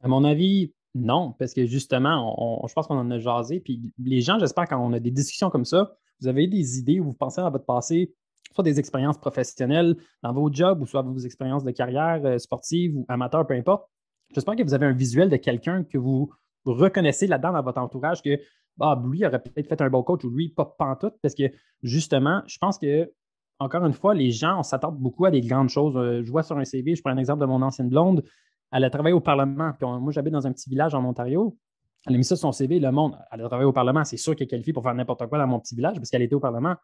À 0.03 0.07
mon 0.07 0.23
avis, 0.23 0.73
non, 0.93 1.33
parce 1.37 1.53
que 1.53 1.65
justement, 1.65 2.63
je 2.67 2.73
pense 2.73 2.87
qu'on 2.87 2.97
en 2.97 3.11
a 3.11 3.19
jasé. 3.19 3.59
Puis 3.59 3.91
les 3.97 4.21
gens, 4.21 4.39
j'espère, 4.39 4.67
quand 4.67 4.79
on 4.79 4.93
a 4.93 4.99
des 4.99 5.11
discussions 5.11 5.49
comme 5.49 5.65
ça, 5.65 5.95
vous 6.21 6.27
avez 6.27 6.47
des 6.47 6.79
idées 6.79 6.99
ou 6.99 7.05
vous 7.05 7.13
pensez 7.13 7.41
à 7.41 7.49
votre 7.49 7.65
passé, 7.65 8.13
soit 8.53 8.63
des 8.63 8.79
expériences 8.79 9.17
professionnelles 9.17 9.95
dans 10.23 10.33
vos 10.33 10.51
jobs 10.51 10.81
ou 10.81 10.85
soit 10.85 11.01
vos 11.01 11.19
expériences 11.19 11.63
de 11.63 11.71
carrière 11.71 12.21
euh, 12.25 12.37
sportive 12.37 12.97
ou 12.97 13.05
amateur, 13.07 13.45
peu 13.45 13.53
importe. 13.53 13.87
J'espère 14.33 14.55
que 14.55 14.63
vous 14.63 14.73
avez 14.73 14.85
un 14.85 14.93
visuel 14.93 15.29
de 15.29 15.37
quelqu'un 15.37 15.83
que 15.83 15.97
vous 15.97 16.31
reconnaissez 16.65 17.27
là-dedans 17.27 17.53
dans 17.53 17.61
votre 17.61 17.79
entourage 17.79 18.21
que 18.21 18.39
ah, 18.79 19.01
lui 19.05 19.25
aurait 19.25 19.41
peut-être 19.41 19.67
fait 19.67 19.81
un 19.81 19.89
bon 19.89 20.03
coach 20.03 20.23
ou 20.23 20.29
lui, 20.29 20.49
pas 20.49 20.65
pantoute, 20.65 21.15
parce 21.21 21.35
que 21.35 21.43
justement, 21.83 22.41
je 22.47 22.57
pense 22.57 22.77
que, 22.77 23.11
encore 23.59 23.85
une 23.85 23.93
fois, 23.93 24.13
les 24.13 24.31
gens, 24.31 24.59
on 24.59 24.63
s'attend 24.63 24.91
beaucoup 24.91 25.25
à 25.25 25.31
des 25.31 25.41
grandes 25.41 25.69
choses. 25.69 25.95
Euh, 25.97 26.23
je 26.23 26.31
vois 26.31 26.43
sur 26.43 26.57
un 26.57 26.65
CV, 26.65 26.95
je 26.95 27.01
prends 27.01 27.11
un 27.11 27.17
exemple 27.17 27.41
de 27.41 27.45
mon 27.45 27.61
ancienne 27.61 27.89
blonde, 27.89 28.23
elle 28.71 28.83
a 28.83 28.89
travaillé 28.89 29.13
au 29.13 29.19
Parlement, 29.21 29.71
puis 29.73 29.87
moi, 29.87 30.11
j'habite 30.11 30.33
dans 30.33 30.45
un 30.45 30.51
petit 30.51 30.69
village 30.69 30.93
en 30.93 31.03
Ontario. 31.05 31.57
Elle 32.05 32.15
a 32.15 32.17
mis 32.17 32.23
ça 32.23 32.35
sur 32.35 32.47
son 32.47 32.51
CV, 32.51 32.79
le 32.79 32.91
monde, 32.91 33.17
elle 33.31 33.41
a 33.41 33.47
travaillé 33.47 33.67
au 33.67 33.73
Parlement, 33.73 34.03
c'est 34.03 34.17
sûr 34.17 34.35
qu'elle 34.35 34.45
est 34.45 34.49
qualifiée 34.49 34.73
pour 34.73 34.83
faire 34.83 34.93
n'importe 34.93 35.25
quoi 35.27 35.37
dans 35.37 35.47
mon 35.47 35.59
petit 35.59 35.75
village 35.75 35.95
parce 35.97 36.09
qu'elle 36.09 36.21
était 36.21 36.35
au 36.35 36.39
Parlement. 36.39 36.75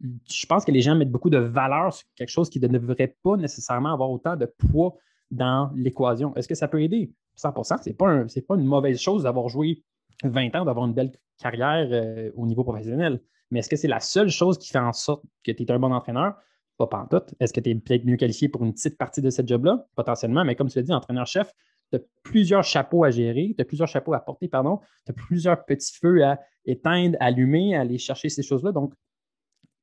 Je 0.00 0.46
pense 0.46 0.64
que 0.64 0.72
les 0.72 0.82
gens 0.82 0.94
mettent 0.94 1.10
beaucoup 1.10 1.30
de 1.30 1.38
valeur 1.38 1.92
sur 1.92 2.06
quelque 2.14 2.30
chose 2.30 2.50
qui 2.50 2.60
ne 2.60 2.68
devrait 2.68 3.16
pas 3.22 3.36
nécessairement 3.36 3.92
avoir 3.92 4.10
autant 4.10 4.36
de 4.36 4.46
poids 4.46 4.94
dans 5.30 5.70
l'équation. 5.74 6.34
Est-ce 6.36 6.48
que 6.48 6.54
ça 6.54 6.68
peut 6.68 6.82
aider? 6.82 7.12
100 7.36 7.64
Ce 7.64 7.88
n'est 7.88 7.94
pas, 7.94 8.24
pas 8.24 8.54
une 8.56 8.66
mauvaise 8.66 8.98
chose 8.98 9.22
d'avoir 9.22 9.48
joué 9.48 9.82
20 10.24 10.54
ans, 10.56 10.64
d'avoir 10.64 10.86
une 10.86 10.94
belle 10.94 11.12
carrière 11.38 11.88
euh, 11.90 12.30
au 12.36 12.46
niveau 12.46 12.64
professionnel. 12.64 13.20
Mais 13.50 13.60
est-ce 13.60 13.68
que 13.68 13.76
c'est 13.76 13.88
la 13.88 14.00
seule 14.00 14.28
chose 14.28 14.58
qui 14.58 14.70
fait 14.70 14.78
en 14.78 14.92
sorte 14.92 15.24
que 15.44 15.52
tu 15.52 15.62
es 15.62 15.70
un 15.70 15.78
bon 15.78 15.92
entraîneur? 15.92 16.34
Pas 16.78 16.86
pantoute. 16.86 17.34
Est-ce 17.40 17.52
que 17.52 17.60
tu 17.60 17.70
es 17.70 17.74
peut-être 17.74 18.04
mieux 18.04 18.16
qualifié 18.16 18.48
pour 18.48 18.64
une 18.64 18.72
petite 18.72 18.98
partie 18.98 19.22
de 19.22 19.30
cette 19.30 19.48
job-là? 19.48 19.86
Potentiellement, 19.94 20.44
mais 20.44 20.56
comme 20.56 20.68
tu 20.68 20.78
l'as 20.78 20.82
dit, 20.82 20.92
entraîneur-chef, 20.92 21.52
tu 21.90 21.96
as 21.96 22.00
plusieurs 22.22 22.64
chapeaux 22.64 23.04
à 23.04 23.10
gérer, 23.10 23.54
tu 23.56 23.62
as 23.62 23.64
plusieurs 23.64 23.88
chapeaux 23.88 24.14
à 24.14 24.20
porter, 24.20 24.48
pardon, 24.48 24.80
tu 25.04 25.12
as 25.12 25.14
plusieurs 25.14 25.64
petits 25.64 25.96
feux 25.98 26.24
à 26.24 26.40
éteindre, 26.64 27.16
allumer, 27.20 27.76
à 27.76 27.82
aller 27.82 27.98
chercher 27.98 28.28
ces 28.28 28.42
choses-là. 28.42 28.72
Donc, 28.72 28.92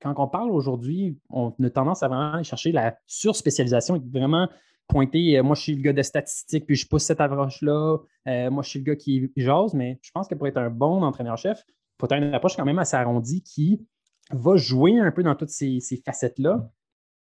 quand 0.02 0.14
on 0.18 0.28
parle 0.28 0.52
aujourd'hui, 0.52 1.18
on 1.30 1.54
a 1.64 1.70
tendance 1.70 2.04
à 2.04 2.10
vraiment 2.10 2.34
aller 2.34 2.44
chercher 2.44 2.74
la 2.74 2.98
surspécialisation 3.08 3.96
et 3.96 4.02
vraiment 4.06 4.50
pointer, 4.88 5.38
euh, 5.38 5.44
moi, 5.44 5.56
je 5.56 5.62
suis 5.62 5.76
le 5.76 5.82
gars 5.82 5.94
de 5.94 6.02
statistiques, 6.02 6.66
puis 6.66 6.76
je 6.76 6.88
pousse 6.88 7.04
cette 7.04 7.22
approche-là. 7.22 7.98
Euh, 8.28 8.52
moi, 8.52 8.64
je 8.64 8.70
suis 8.70 8.80
le 8.80 8.86
gars 8.86 8.96
qui 8.96 9.32
jase, 9.36 9.74
mais 9.74 10.00
je 10.02 10.12
pense 10.12 10.28
que 10.28 10.36
pour 10.36 10.48
être 10.48 10.58
un 10.58 10.70
bon 10.70 11.02
entraîneur-chef, 11.04 11.64
il 11.68 11.74
faut 12.00 12.12
avoir 12.12 12.28
une 12.28 12.34
approche 12.34 12.56
quand 12.56 12.66
même 12.66 12.80
assez 12.80 12.96
arrondie 12.96 13.44
qui 13.44 13.86
va 14.32 14.56
jouer 14.56 15.00
un 15.00 15.12
peu 15.12 15.24
dans 15.24 15.36
toutes 15.36 15.50
ces, 15.50 15.80
ces 15.80 15.98
facettes-là. 15.98 16.70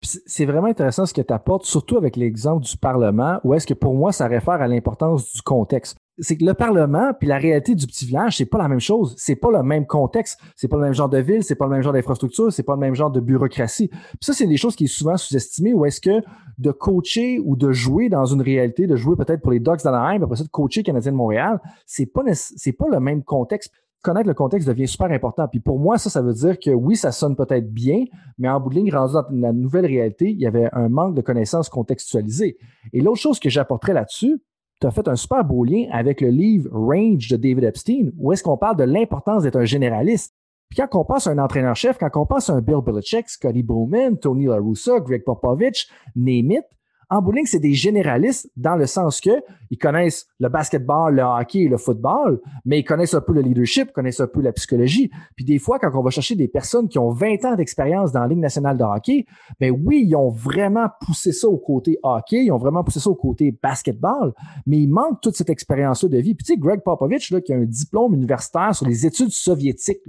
C'est 0.02 0.46
vraiment 0.46 0.68
intéressant 0.68 1.04
ce 1.04 1.12
que 1.12 1.20
tu 1.20 1.32
apportes, 1.32 1.64
surtout 1.64 1.98
avec 1.98 2.16
l'exemple 2.16 2.64
du 2.64 2.76
Parlement, 2.76 3.38
où 3.44 3.52
est-ce 3.54 3.66
que 3.66 3.74
pour 3.74 3.94
moi, 3.94 4.12
ça 4.12 4.26
réfère 4.26 4.54
à 4.54 4.66
l'importance 4.66 5.32
du 5.32 5.42
contexte 5.42 5.96
c'est 6.20 6.36
que 6.36 6.44
le 6.44 6.54
Parlement 6.54 7.12
puis 7.18 7.26
la 7.28 7.38
réalité 7.38 7.74
du 7.74 7.86
petit 7.86 8.04
village, 8.06 8.36
c'est 8.36 8.46
pas 8.46 8.58
la 8.58 8.68
même 8.68 8.80
chose. 8.80 9.14
C'est 9.16 9.36
pas 9.36 9.50
le 9.50 9.62
même 9.62 9.86
contexte. 9.86 10.38
C'est 10.54 10.68
pas 10.68 10.76
le 10.76 10.82
même 10.82 10.92
genre 10.92 11.08
de 11.08 11.18
ville, 11.18 11.42
c'est 11.42 11.54
pas 11.54 11.64
le 11.64 11.72
même 11.72 11.82
genre 11.82 11.92
d'infrastructure, 11.92 12.52
c'est 12.52 12.62
pas 12.62 12.74
le 12.74 12.80
même 12.80 12.94
genre 12.94 13.10
de 13.10 13.20
bureaucratie. 13.20 13.88
Puis 13.88 14.18
ça, 14.20 14.32
c'est 14.32 14.46
des 14.46 14.56
choses 14.56 14.76
qui 14.76 14.86
sont 14.86 14.98
souvent 14.98 15.16
sous-estimées. 15.16 15.72
Ou 15.72 15.86
est-ce 15.86 16.00
que 16.00 16.22
de 16.58 16.70
coacher 16.70 17.40
ou 17.42 17.56
de 17.56 17.72
jouer 17.72 18.10
dans 18.10 18.26
une 18.26 18.42
réalité, 18.42 18.86
de 18.86 18.96
jouer 18.96 19.16
peut-être 19.16 19.40
pour 19.40 19.50
les 19.50 19.60
Ducks 19.60 19.82
d'Anaheim, 19.82 20.22
après 20.22 20.36
ça 20.36 20.44
de 20.44 20.48
coacher 20.48 20.82
Canadien 20.82 21.12
de 21.12 21.16
Montréal, 21.16 21.58
c'est 21.86 22.06
pas 22.06 22.22
c'est 22.34 22.72
pas 22.72 22.88
le 22.90 23.00
même 23.00 23.22
contexte. 23.22 23.72
Connaître 24.02 24.28
le 24.28 24.34
contexte 24.34 24.66
devient 24.66 24.88
super 24.88 25.10
important. 25.10 25.46
Puis 25.46 25.60
pour 25.60 25.78
moi, 25.78 25.98
ça, 25.98 26.08
ça 26.08 26.22
veut 26.22 26.32
dire 26.32 26.58
que 26.58 26.70
oui, 26.70 26.96
ça 26.96 27.12
sonne 27.12 27.36
peut-être 27.36 27.70
bien, 27.70 28.04
mais 28.38 28.48
en 28.48 28.58
bout 28.58 28.70
de 28.70 28.76
ligne, 28.76 28.94
rendu 28.94 29.12
dans 29.12 29.24
la 29.30 29.52
nouvelle 29.52 29.84
réalité, 29.84 30.30
il 30.30 30.40
y 30.40 30.46
avait 30.46 30.68
un 30.72 30.88
manque 30.88 31.14
de 31.14 31.20
connaissances 31.20 31.68
contextualisées. 31.68 32.56
Et 32.92 33.00
l'autre 33.00 33.20
chose 33.20 33.38
que 33.38 33.50
j'apporterais 33.50 33.92
là-dessus, 33.92 34.42
tu 34.80 34.86
as 34.86 34.90
fait 34.90 35.06
un 35.08 35.16
super 35.16 35.44
beau 35.44 35.64
lien 35.64 35.86
avec 35.92 36.22
le 36.22 36.28
livre 36.28 36.70
Range 36.72 37.28
de 37.28 37.36
David 37.36 37.64
Epstein, 37.64 38.10
où 38.16 38.32
est-ce 38.32 38.42
qu'on 38.42 38.56
parle 38.56 38.76
de 38.76 38.84
l'importance 38.84 39.42
d'être 39.42 39.56
un 39.56 39.66
généraliste. 39.66 40.34
Puis 40.70 40.78
quand 40.78 40.98
on 40.98 41.04
passe 41.04 41.26
à 41.26 41.32
un 41.32 41.38
entraîneur-chef, 41.38 41.98
quand 41.98 42.10
on 42.14 42.24
passe 42.24 42.48
à 42.48 42.54
un 42.54 42.62
Bill 42.62 42.80
Belichick, 42.82 43.28
Scotty 43.28 43.62
Bowman, 43.62 44.16
Tony 44.16 44.46
La 44.46 44.56
Russa, 44.56 45.00
Greg 45.00 45.24
Popovich, 45.24 45.90
name 46.16 46.52
it, 46.52 46.64
en 47.10 47.20
bowling, 47.20 47.44
c'est 47.44 47.58
des 47.58 47.74
généralistes 47.74 48.48
dans 48.56 48.76
le 48.76 48.86
sens 48.86 49.20
que 49.20 49.30
ils 49.70 49.78
connaissent 49.78 50.28
le 50.38 50.48
basketball, 50.48 51.14
le 51.14 51.22
hockey 51.22 51.62
et 51.62 51.68
le 51.68 51.76
football, 51.76 52.40
mais 52.64 52.80
ils 52.80 52.84
connaissent 52.84 53.14
un 53.14 53.20
peu 53.20 53.32
le 53.32 53.40
leadership, 53.40 53.92
connaissent 53.92 54.20
un 54.20 54.28
peu 54.28 54.40
la 54.40 54.52
psychologie. 54.52 55.10
Puis 55.34 55.44
des 55.44 55.58
fois, 55.58 55.78
quand 55.80 55.90
on 55.94 56.02
va 56.02 56.10
chercher 56.10 56.36
des 56.36 56.46
personnes 56.46 56.88
qui 56.88 56.98
ont 56.98 57.10
20 57.10 57.44
ans 57.44 57.54
d'expérience 57.56 58.12
dans 58.12 58.20
la 58.20 58.28
Ligue 58.28 58.38
nationale 58.38 58.78
de 58.78 58.84
hockey, 58.84 59.26
ben 59.58 59.70
oui, 59.84 60.04
ils 60.06 60.14
ont 60.14 60.30
vraiment 60.30 60.86
poussé 61.00 61.32
ça 61.32 61.48
au 61.48 61.58
côté 61.58 61.98
hockey, 62.02 62.44
ils 62.44 62.52
ont 62.52 62.58
vraiment 62.58 62.84
poussé 62.84 63.00
ça 63.00 63.10
au 63.10 63.16
côté 63.16 63.56
basketball, 63.60 64.32
mais 64.66 64.78
il 64.78 64.88
manque 64.88 65.20
toute 65.20 65.34
cette 65.34 65.50
expérience-là 65.50 66.08
de 66.08 66.18
vie. 66.18 66.34
Puis 66.34 66.44
tu 66.44 66.52
sais, 66.54 66.58
Greg 66.58 66.80
Popovich, 66.82 67.30
là, 67.32 67.40
qui 67.40 67.52
a 67.52 67.56
un 67.56 67.64
diplôme 67.64 68.14
universitaire 68.14 68.74
sur 68.74 68.86
les 68.86 69.04
études 69.04 69.30
soviétiques, 69.30 70.00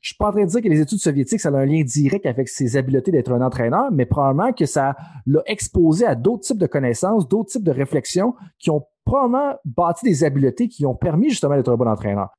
je 0.00 0.08
suis 0.08 0.16
pas 0.16 0.28
en 0.28 0.32
train 0.32 0.44
de 0.44 0.50
dire 0.50 0.62
que 0.62 0.68
les 0.68 0.80
études 0.80 0.98
soviétiques, 0.98 1.40
ça 1.40 1.48
a 1.48 1.52
un 1.52 1.64
lien 1.64 1.82
direct 1.82 2.26
avec 2.26 2.48
ses 2.48 2.76
habiletés 2.76 3.10
d'être 3.10 3.32
un 3.32 3.40
entraîneur, 3.40 3.90
mais 3.92 4.06
probablement 4.06 4.52
que 4.52 4.66
ça 4.66 4.96
l'a 5.26 5.42
exposé 5.46 6.06
à 6.06 6.14
d'autres 6.14 6.44
types 6.44 6.58
de 6.58 6.66
connaissances, 6.66 7.28
d'autres 7.28 7.50
types 7.50 7.64
de 7.64 7.72
réflexions 7.72 8.34
qui 8.58 8.70
ont 8.70 8.84
probablement 9.04 9.54
bâti 9.64 10.04
des 10.04 10.24
habiletés 10.24 10.68
qui 10.68 10.84
ont 10.84 10.94
permis 10.94 11.30
justement 11.30 11.56
d'être 11.56 11.70
un 11.70 11.76
bon 11.76 11.88
entraîneur. 11.88 12.30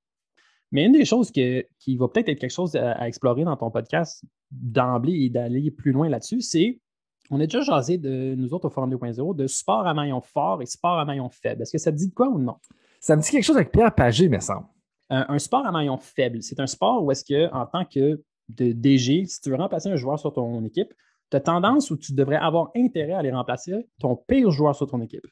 Mais 0.72 0.86
une 0.86 0.92
des 0.92 1.06
choses 1.06 1.32
qui 1.32 1.98
va 1.98 2.08
peut-être 2.08 2.30
être 2.30 2.40
quelque 2.40 2.52
chose 2.52 2.76
à, 2.76 3.08
explorer 3.08 3.46
dans 3.46 3.56
ton 3.56 3.72
podcast 3.72 4.24
d'emblée 4.52 5.24
et 5.24 5.30
d'aller 5.30 5.72
plus 5.72 5.92
loin 5.92 6.10
là-dessus, 6.10 6.42
c'est 6.42 6.80
on 7.30 7.40
a 7.40 7.46
déjà 7.46 7.62
jasé 7.62 7.98
de 7.98 8.36
nous 8.36 8.54
autres 8.54 8.68
au 8.68 8.70
Forum 8.70 8.94
2.0 8.94 9.36
de 9.36 9.48
sport 9.48 9.86
à 9.86 9.94
maillon 9.94 10.22
fort 10.22 10.62
et 10.62 10.66
sport 10.66 10.98
à 10.98 11.06
maillon 11.06 11.30
faible. 11.30 11.62
Est-ce 11.62 11.74
que 11.74 11.78
ça 11.78 11.92
te 11.92 11.98
dit 11.98 12.08
de 12.08 12.14
quoi 12.14 12.30
ou 12.30 12.40
non? 12.40 12.56
Ça 13.00 13.16
me 13.16 13.22
dit 13.22 13.30
quelque 13.30 13.44
chose 13.44 13.58
avec 13.58 13.72
Pierre 13.72 13.94
Pagé, 13.94 14.30
me 14.30 14.40
semble 14.40 14.66
un, 15.10 15.40
sport 15.40 15.66
à 15.66 15.72
maillon 15.72 15.98
faible, 15.98 16.42
c'est 16.42 16.60
un 16.60 16.68
sport 16.68 17.04
où 17.04 17.12
est-ce 17.12 17.24
que, 17.24 17.52
en 17.54 17.66
tant 17.66 17.86
que 17.86 18.22
DG, 18.50 19.26
si 19.26 19.42
tu 19.42 19.50
veux 19.50 19.56
remplacer 19.56 19.90
un 19.90 19.96
joueur 19.96 20.20
sur 20.20 20.34
ton 20.34 20.64
équipe, 20.66 20.94
tu 21.30 21.38
as 21.38 21.42
tendance 21.42 21.92
où 21.92 21.98
tu 21.98 22.14
devrais 22.14 22.38
avoir 22.38 22.72
intérêt 22.76 23.14
à 23.14 23.20
aller 23.20 23.32
remplacer 23.32 23.88
ton 24.00 24.16
pire 24.16 24.52
joueur 24.52 24.76
sur 24.76 24.88
ton 24.88 25.02
équipe. 25.02 25.26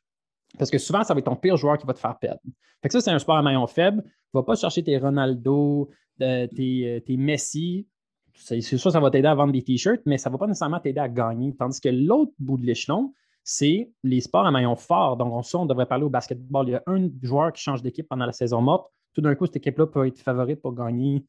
Parce 0.57 0.71
que 0.71 0.77
souvent, 0.77 1.03
ça 1.03 1.13
va 1.13 1.19
être 1.19 1.25
ton 1.25 1.35
pire 1.35 1.57
joueur 1.57 1.77
qui 1.77 1.85
va 1.85 1.93
te 1.93 1.99
faire 1.99 2.17
perdre. 2.17 2.39
Fait 2.81 2.89
que 2.89 2.93
ça, 2.93 3.01
c'est 3.01 3.11
un 3.11 3.19
sport 3.19 3.37
à 3.37 3.41
maillon 3.41 3.67
faible. 3.67 4.03
Va 4.33 4.43
pas 4.43 4.55
chercher 4.55 4.83
tes 4.83 4.97
Ronaldo, 4.97 5.89
euh, 6.21 6.47
tes, 6.47 6.95
euh, 6.95 6.99
tes, 6.99 7.17
Messi. 7.17 7.87
c'est 8.33 8.61
sûr, 8.61 8.91
ça 8.91 8.99
va 8.99 9.09
t'aider 9.09 9.27
à 9.27 9.35
vendre 9.35 9.53
des 9.53 9.61
t-shirts, 9.61 10.01
mais 10.05 10.17
ça 10.17 10.29
ne 10.29 10.33
va 10.33 10.39
pas 10.39 10.47
nécessairement 10.47 10.79
t'aider 10.79 10.99
à 10.99 11.09
gagner. 11.09 11.53
Tandis 11.57 11.79
que 11.79 11.89
l'autre 11.89 12.33
bout 12.39 12.57
de 12.57 12.65
l'échelon, 12.65 13.13
c'est 13.43 13.91
les 14.03 14.21
sports 14.21 14.45
à 14.45 14.51
maillon 14.51 14.75
fort. 14.75 15.17
Donc, 15.17 15.33
on, 15.33 15.57
on 15.59 15.65
devrait 15.65 15.85
parler 15.85 16.03
au 16.03 16.09
basketball. 16.09 16.67
Il 16.67 16.71
y 16.71 16.75
a 16.75 16.83
un 16.87 17.09
joueur 17.21 17.53
qui 17.53 17.61
change 17.61 17.81
d'équipe 17.81 18.07
pendant 18.07 18.25
la 18.25 18.33
saison 18.33 18.61
morte. 18.61 18.91
Tout 19.15 19.21
d'un 19.21 19.33
coup, 19.33 19.45
cette 19.47 19.55
équipe-là 19.55 19.87
peut 19.87 20.05
être 20.05 20.19
favorite 20.19 20.61
pour 20.61 20.75
gagner. 20.75 21.25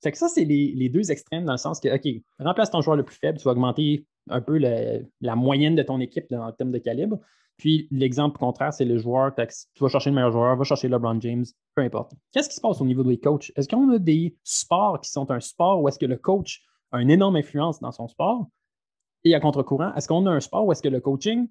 C'est 0.00 0.12
que 0.12 0.18
ça, 0.18 0.28
c'est 0.28 0.44
les, 0.44 0.88
deux 0.88 1.10
extrêmes 1.10 1.44
dans 1.44 1.52
le 1.52 1.58
sens 1.58 1.80
que, 1.80 1.88
OK, 1.88 2.22
remplace 2.38 2.70
ton 2.70 2.82
joueur 2.82 2.96
le 2.96 3.02
plus 3.02 3.16
faible, 3.16 3.38
tu 3.38 3.44
vas 3.44 3.52
augmenter 3.52 4.06
un 4.28 4.40
peu 4.40 4.58
la 4.58 5.36
moyenne 5.36 5.74
de 5.74 5.82
ton 5.82 5.98
équipe 6.00 6.30
en 6.32 6.52
termes 6.52 6.72
de 6.72 6.78
calibre. 6.78 7.18
Puis 7.56 7.88
l'exemple 7.90 8.38
contraire, 8.38 8.72
c'est 8.72 8.84
le 8.84 8.98
joueur, 8.98 9.32
tu 9.34 9.82
vas 9.82 9.88
chercher 9.88 10.10
le 10.10 10.16
meilleur 10.16 10.32
joueur, 10.32 10.56
va 10.56 10.64
chercher 10.64 10.88
LeBron 10.88 11.20
James, 11.20 11.44
peu 11.74 11.82
importe. 11.82 12.12
Qu'est-ce 12.32 12.48
qui 12.48 12.56
se 12.56 12.60
passe 12.60 12.80
au 12.80 12.84
niveau 12.84 13.04
des 13.04 13.18
coachs? 13.18 13.52
Est-ce 13.56 13.68
qu'on 13.68 13.88
a 13.90 13.98
des 13.98 14.36
sports 14.42 15.00
qui 15.00 15.10
sont 15.10 15.30
un 15.30 15.40
sport 15.40 15.80
où 15.80 15.88
est-ce 15.88 15.98
que 15.98 16.06
le 16.06 16.16
coach 16.16 16.62
a 16.92 17.00
une 17.00 17.10
énorme 17.10 17.36
influence 17.36 17.80
dans 17.80 17.92
son 17.92 18.08
sport? 18.08 18.48
Et 19.22 19.34
à 19.34 19.40
contre-courant, 19.40 19.94
est-ce 19.94 20.08
qu'on 20.08 20.26
a 20.26 20.30
un 20.30 20.40
sport 20.40 20.66
où 20.66 20.72
est-ce 20.72 20.82
que 20.82 20.88
le 20.88 21.00
coaching, 21.00 21.48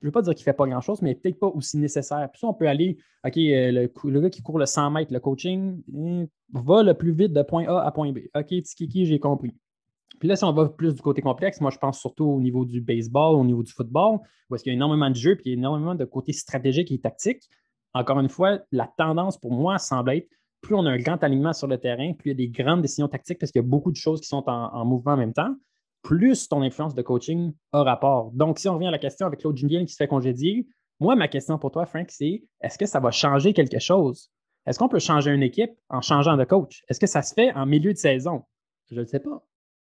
je 0.00 0.06
ne 0.06 0.08
veux 0.08 0.12
pas 0.12 0.22
dire 0.22 0.34
qu'il 0.34 0.42
ne 0.42 0.44
fait 0.44 0.52
pas 0.52 0.66
grand-chose, 0.66 1.00
mais 1.02 1.14
peut-être 1.14 1.38
pas 1.38 1.46
aussi 1.46 1.78
nécessaire. 1.78 2.28
Puis 2.30 2.40
ça, 2.40 2.48
on 2.48 2.54
peut 2.54 2.68
aller, 2.68 2.98
OK, 3.24 3.36
euh, 3.38 3.88
le, 4.04 4.20
gars 4.20 4.30
qui 4.30 4.42
court 4.42 4.58
le 4.58 4.66
100 4.66 4.90
mètres, 4.90 5.12
le 5.12 5.20
coaching, 5.20 5.82
eh, 5.96 6.28
va 6.52 6.82
le 6.82 6.94
plus 6.94 7.12
vite 7.12 7.32
de 7.32 7.42
point 7.42 7.66
A 7.66 7.86
à 7.86 7.90
point 7.90 8.12
B. 8.12 8.18
OK, 8.34 8.46
Tiki, 8.46 9.06
j'ai 9.06 9.18
compris. 9.18 9.54
Puis 10.18 10.28
là, 10.28 10.36
si 10.36 10.44
on 10.44 10.52
va 10.52 10.68
plus 10.68 10.94
du 10.94 11.02
côté 11.02 11.22
complexe, 11.22 11.60
moi, 11.60 11.70
je 11.70 11.78
pense 11.78 11.98
surtout 11.98 12.24
au 12.24 12.40
niveau 12.40 12.64
du 12.64 12.80
baseball, 12.80 13.34
au 13.34 13.44
niveau 13.44 13.62
du 13.62 13.72
football, 13.72 14.18
où 14.48 14.54
est-ce 14.54 14.62
qu'il 14.62 14.72
y 14.72 14.74
a 14.74 14.76
énormément 14.76 15.10
de 15.10 15.16
jeux, 15.16 15.36
puis 15.36 15.44
il 15.46 15.48
y 15.50 15.54
a 15.54 15.58
énormément 15.58 15.94
de 15.94 16.04
côté 16.04 16.32
stratégique 16.32 16.92
et 16.92 16.98
tactique. 16.98 17.42
Encore 17.94 18.20
une 18.20 18.28
fois, 18.28 18.60
la 18.72 18.90
tendance 18.96 19.38
pour 19.38 19.52
moi 19.52 19.78
semble 19.78 20.12
être 20.12 20.28
plus 20.64 20.74
on 20.74 20.86
a 20.86 20.90
un 20.90 20.98
grand 20.98 21.22
alignement 21.22 21.52
sur 21.52 21.68
le 21.68 21.78
terrain, 21.78 22.12
plus 22.14 22.30
il 22.30 22.40
y 22.40 22.44
a 22.44 22.46
des 22.46 22.48
grandes 22.48 22.82
décisions 22.82 23.06
tactiques 23.06 23.38
parce 23.38 23.52
qu'il 23.52 23.62
y 23.62 23.64
a 23.64 23.68
beaucoup 23.68 23.92
de 23.92 23.96
choses 23.96 24.20
qui 24.20 24.26
sont 24.26 24.42
en, 24.48 24.84
mouvement 24.84 25.12
en 25.12 25.16
même 25.16 25.34
temps, 25.34 25.54
plus 26.04 26.48
ton 26.48 26.62
influence 26.62 26.94
de 26.94 27.02
coaching 27.02 27.52
a 27.72 27.82
rapport. 27.82 28.30
Donc, 28.32 28.60
si 28.60 28.68
on 28.68 28.74
revient 28.74 28.86
à 28.86 28.92
la 28.92 28.98
question 28.98 29.26
avec 29.26 29.40
Claude 29.40 29.56
Julien 29.56 29.84
qui 29.84 29.92
se 29.92 29.96
fait 29.96 30.06
congédier, 30.06 30.68
moi, 31.00 31.16
ma 31.16 31.26
question 31.26 31.58
pour 31.58 31.72
toi, 31.72 31.86
Frank, 31.86 32.06
c'est 32.10 32.44
est-ce 32.60 32.78
que 32.78 32.86
ça 32.86 33.00
va 33.00 33.10
changer 33.10 33.52
quelque 33.52 33.80
chose? 33.80 34.30
Est-ce 34.66 34.78
qu'on 34.78 34.88
peut 34.88 35.00
changer 35.00 35.32
une 35.32 35.42
équipe 35.42 35.72
en 35.88 36.00
changeant 36.00 36.36
de 36.36 36.44
coach? 36.44 36.84
Est-ce 36.88 37.00
que 37.00 37.08
ça 37.08 37.22
se 37.22 37.34
fait 37.34 37.52
en 37.54 37.66
milieu 37.66 37.92
de 37.92 37.98
saison? 37.98 38.44
Je 38.92 39.00
ne 39.00 39.04
sais 39.04 39.18
pas 39.18 39.42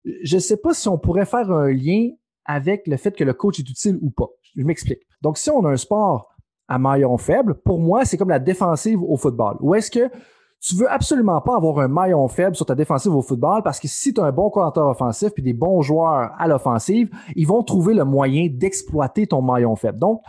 je 0.04 0.36
ne 0.36 0.40
sais 0.40 0.56
pas 0.56 0.74
si 0.74 0.88
on 0.88 0.98
pourrait 0.98 1.26
faire 1.26 1.50
un 1.50 1.70
lien 1.70 2.10
avec 2.44 2.86
le 2.86 2.96
fait 2.96 3.12
que 3.12 3.24
le 3.24 3.34
coach 3.34 3.60
est 3.60 3.68
utile 3.68 3.98
ou 4.02 4.10
pas. 4.10 4.28
Je 4.56 4.62
m'explique. 4.62 5.02
Donc, 5.20 5.38
si 5.38 5.50
on 5.50 5.64
a 5.64 5.70
un 5.70 5.76
sport 5.76 6.34
à 6.68 6.78
maillon 6.78 7.16
faible, 7.18 7.54
pour 7.54 7.78
moi, 7.78 8.04
c'est 8.04 8.16
comme 8.16 8.30
la 8.30 8.38
défensive 8.38 9.00
au 9.02 9.16
football. 9.16 9.56
Ou 9.60 9.74
est-ce 9.74 9.90
que 9.90 10.10
tu 10.62 10.76
veux 10.76 10.90
absolument 10.90 11.40
pas 11.40 11.56
avoir 11.56 11.80
un 11.80 11.88
maillon 11.88 12.28
faible 12.28 12.54
sur 12.54 12.64
ta 12.64 12.76
défensive 12.76 13.12
au 13.14 13.20
football 13.20 13.62
parce 13.64 13.80
que 13.80 13.88
si 13.88 14.14
tu 14.14 14.20
as 14.20 14.24
un 14.24 14.32
bon 14.32 14.48
coordinateur 14.48 14.88
offensif 14.88 15.30
puis 15.30 15.42
des 15.42 15.52
bons 15.52 15.82
joueurs 15.82 16.30
à 16.38 16.46
l'offensive, 16.46 17.10
ils 17.34 17.48
vont 17.48 17.64
trouver 17.64 17.94
le 17.94 18.04
moyen 18.04 18.48
d'exploiter 18.48 19.26
ton 19.26 19.42
maillon 19.42 19.74
faible. 19.74 19.98
Donc, 19.98 20.22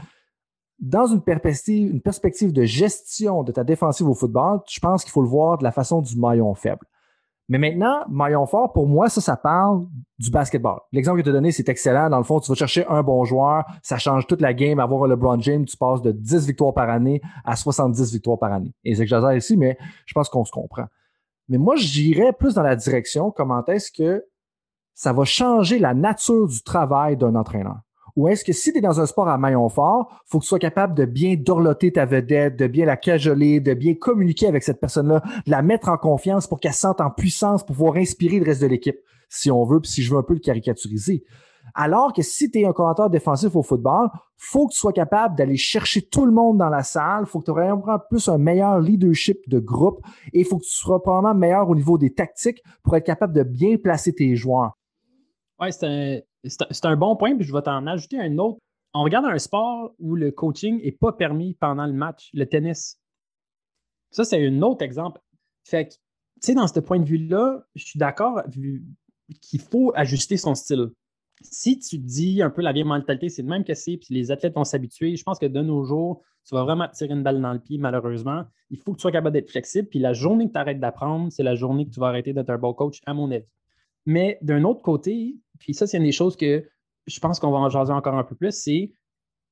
dans 0.80 1.06
une 1.06 1.22
perspective, 1.22 1.92
une 1.92 2.02
perspective 2.02 2.52
de 2.52 2.64
gestion 2.64 3.44
de 3.44 3.52
ta 3.52 3.64
défensive 3.64 4.10
au 4.10 4.16
football, 4.16 4.62
je 4.68 4.80
pense 4.80 5.04
qu'il 5.04 5.12
faut 5.12 5.22
le 5.22 5.28
voir 5.28 5.60
de 5.60 5.64
la 5.64 5.72
façon 5.72 6.02
du 6.02 6.18
maillon 6.20 6.52
faible. 6.56 6.86
Mais 7.54 7.60
maintenant, 7.60 8.04
maillon 8.10 8.48
fort, 8.48 8.74
pour 8.74 8.88
moi, 8.88 9.10
ça, 9.10 9.22
ça 9.22 9.38
parle 9.38 9.86
du 10.18 10.32
basketball. 10.32 10.80
L'exemple 10.92 11.20
que 11.20 11.24
tu 11.26 11.30
as 11.30 11.34
donné, 11.34 11.52
c'est 11.52 11.70
excellent. 11.70 12.10
Dans 12.10 12.18
le 12.18 12.24
fond, 12.24 12.40
tu 12.40 12.50
vas 12.50 12.56
chercher 12.56 12.84
un 12.88 13.04
bon 13.04 13.26
joueur, 13.26 13.64
ça 13.84 14.00
change 14.00 14.26
toute 14.26 14.42
la 14.42 14.56
game. 14.56 14.80
Avoir 14.80 15.04
un 15.04 15.08
LeBron 15.08 15.40
James, 15.40 15.64
tu 15.64 15.78
passes 15.78 16.02
de 16.02 16.12
10 16.12 16.48
victoires 16.48 16.74
par 16.74 16.90
année 16.90 17.22
à 17.46 17.56
70 17.56 18.12
victoires 18.12 18.40
par 18.40 18.52
année. 18.52 18.74
Et 18.84 18.96
c'est 18.96 19.04
que 19.04 19.08
j'adore 19.08 19.34
ici, 19.34 19.56
mais 19.56 19.78
je 20.08 20.14
pense 20.16 20.30
qu'on 20.30 20.44
se 20.44 20.52
comprend. 20.52 20.86
Mais 21.48 21.60
moi, 21.60 21.76
j'irais 21.76 22.34
plus 22.34 22.56
dans 22.56 22.64
la 22.64 22.76
direction 22.76 23.30
comment 23.30 23.64
est-ce 23.68 23.92
que 23.92 24.26
ça 24.96 25.14
va 25.14 25.24
changer 25.24 25.78
la 25.78 25.94
nature 25.94 26.48
du 26.48 26.64
travail 26.64 27.18
d'un 27.18 27.36
entraîneur? 27.36 27.82
Ou 28.16 28.28
est-ce 28.28 28.44
que 28.44 28.54
si 28.54 28.72
tu 28.72 28.78
es 28.78 28.82
dans 28.82 29.00
un 29.00 29.06
sport 29.06 29.28
à 29.28 29.38
maillon 29.38 29.68
fort, 29.70 30.22
faut 30.26 30.40
que 30.40 30.44
tu 30.44 30.50
sois 30.50 30.60
capable 30.60 30.94
de 30.94 31.06
bien 31.06 31.36
dorloter 31.36 31.92
ta 31.92 32.06
vedette, 32.06 32.56
de 32.58 32.68
bien 32.68 32.86
la 32.86 32.98
cajoler, 32.98 33.60
de 33.60 33.74
bien 33.74 33.96
communiquer 33.96 34.48
avec 34.48 34.64
cette 34.64 34.80
personne-là, 34.80 35.24
de 35.46 35.52
la 35.52 35.62
mettre 35.62 35.90
en 35.90 35.98
confiance 35.98 36.46
pour 36.48 36.60
qu'elle 36.60 36.74
sente 36.74 37.02
en 37.02 37.10
puissance 37.10 37.66
pour 37.66 37.76
pouvoir 37.76 37.96
inspirer 37.96 38.40
le 38.40 38.46
reste 38.46 38.62
de 38.62 38.68
l'équipe, 38.68 39.00
si 39.30 39.50
on 39.50 39.64
veut, 39.64 39.80
puis 39.80 39.90
si 39.90 40.04
je 40.04 40.12
veux 40.12 40.20
un 40.20 40.24
peu 40.24 40.36
le 40.36 40.40
caricaturiser. 40.40 41.24
Alors 41.76 42.14
que 42.14 42.22
si 42.22 42.52
tu 42.52 42.60
es 42.60 42.66
un 42.66 42.74
commentateur 42.74 43.10
défensif 43.10 43.56
au 43.56 43.64
football, 43.64 44.10
faut 44.38 44.68
que 44.68 44.74
tu 44.74 44.80
sois 44.80 44.94
capable 44.94 45.36
d'aller 45.36 45.58
chercher 45.58 46.02
tout 46.02 46.26
le 46.26 46.32
monde 46.32 46.58
dans 46.58 46.70
la 46.70 46.84
salle, 46.84 47.26
faut 47.26 47.40
que 47.40 47.46
tu 47.46 47.52
aies 47.52 47.54
vraiment 47.54 48.00
plus 48.10 48.28
un 48.28 48.38
meilleur 48.38 48.80
leadership 48.80 49.38
de 49.48 49.60
groupe 49.60 50.06
et 50.34 50.44
faut 50.44 50.58
que 50.58 50.66
tu 50.66 50.72
sois 50.72 51.02
probablement 51.02 51.34
meilleur 51.34 51.70
au 51.70 51.76
niveau 51.76 51.98
des 51.98 52.14
tactiques 52.14 52.62
pour 52.84 52.96
être 52.96 53.06
capable 53.06 53.34
de 53.34 53.44
bien 53.44 53.78
placer 53.78 54.14
tes 54.14 54.36
joueurs. 54.36 54.78
Oui, 55.60 55.72
c'est 55.72 56.26
un, 56.84 56.96
bon 56.96 57.16
point, 57.16 57.36
puis 57.36 57.46
je 57.46 57.54
vais 57.54 57.62
t'en 57.62 57.86
ajouter 57.88 58.20
un 58.20 58.38
autre. 58.38 58.60
On 58.94 59.04
regarde 59.04 59.26
un 59.26 59.40
sport 59.40 59.94
où 60.00 60.16
le 60.16 60.32
coaching 60.32 60.82
n'est 60.84 60.92
pas 60.92 61.14
permis 61.14 61.56
pendant 61.56 61.86
le 61.86 61.94
match, 61.94 62.30
le 62.34 62.46
tennis. 62.46 63.00
Ça, 64.12 64.24
c'est 64.24 64.46
un 64.46 64.62
autre 64.62 64.84
exemple. 64.84 65.20
Fait 65.64 65.88
que, 65.88 65.94
tu 65.94 66.00
sais, 66.42 66.54
dans 66.54 66.68
ce 66.68 66.80
point 66.80 67.00
de 67.00 67.06
vue-là, 67.06 67.66
je 67.76 67.86
suis 67.86 67.98
d'accord 67.98 68.44
qu'il 69.42 69.62
faut 69.62 69.92
ajuster 69.96 70.38
son 70.38 70.54
style. 70.54 70.92
Si 71.42 71.80
tu 71.80 71.98
dis 71.98 72.42
un 72.42 72.50
peu 72.50 72.62
la 72.62 72.72
vieille 72.72 72.84
mentalité, 72.84 73.30
c'est 73.30 73.42
le 73.42 73.48
même 73.48 73.64
que 73.64 73.74
c'est, 73.74 73.98
puis 73.98 74.14
les 74.14 74.32
athlètes 74.32 74.54
vont 74.54 74.64
s'habituer, 74.64 75.16
je 75.16 75.24
pense 75.24 75.40
que 75.40 75.46
de 75.46 75.62
nos 75.62 75.84
jours, 75.84 76.22
tu 76.46 76.56
vas 76.56 76.64
vraiment 76.64 76.88
tirer 76.90 77.14
une 77.14 77.24
balle 77.24 77.42
dans 77.42 77.54
le 77.54 77.60
pied, 77.60 77.78
malheureusement. 77.78 78.44
Il 78.70 78.78
faut 78.78 78.92
que 78.92 78.98
tu 78.98 79.02
sois 79.02 79.12
capable 79.12 79.34
d'être 79.34 79.50
flexible, 79.50 79.88
puis 79.88 80.00
la 80.00 80.14
journée 80.14 80.48
que 80.48 80.54
tu 80.54 80.60
arrêtes 80.60 80.80
d'apprendre, 80.80 81.32
c'est 81.32 81.44
la 81.44 81.56
journée 81.56 81.86
que 81.86 81.92
tu 81.92 82.00
vas 82.00 82.08
arrêter 82.08 82.34
d'être 82.34 82.50
un 82.50 82.58
bon 82.58 82.74
coach, 82.74 83.00
à 83.06 83.14
mon 83.14 83.32
avis. 83.32 83.46
Mais 84.06 84.38
d'un 84.42 84.64
autre 84.64 84.82
côté, 84.82 85.38
puis 85.60 85.74
ça, 85.74 85.88
c'est 85.88 85.98
une 85.98 86.04
des 86.04 86.12
choses 86.12 86.36
que 86.36 86.68
je 87.08 87.20
pense 87.20 87.40
qu'on 87.40 87.52
va 87.52 87.60
en 87.60 87.70
jaser 87.70 87.94
encore 87.94 88.16
un 88.16 88.24
peu 88.24 88.36
plus, 88.36 88.52
c'est 88.52 88.94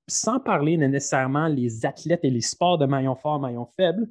sans 0.07 0.39
parler 0.39 0.77
nécessairement 0.77 1.47
les 1.47 1.85
athlètes 1.85 2.23
et 2.23 2.29
les 2.29 2.41
sports 2.41 2.77
de 2.77 2.85
maillon 2.85 3.15
fort, 3.15 3.39
maillon 3.39 3.65
faible, 3.65 4.09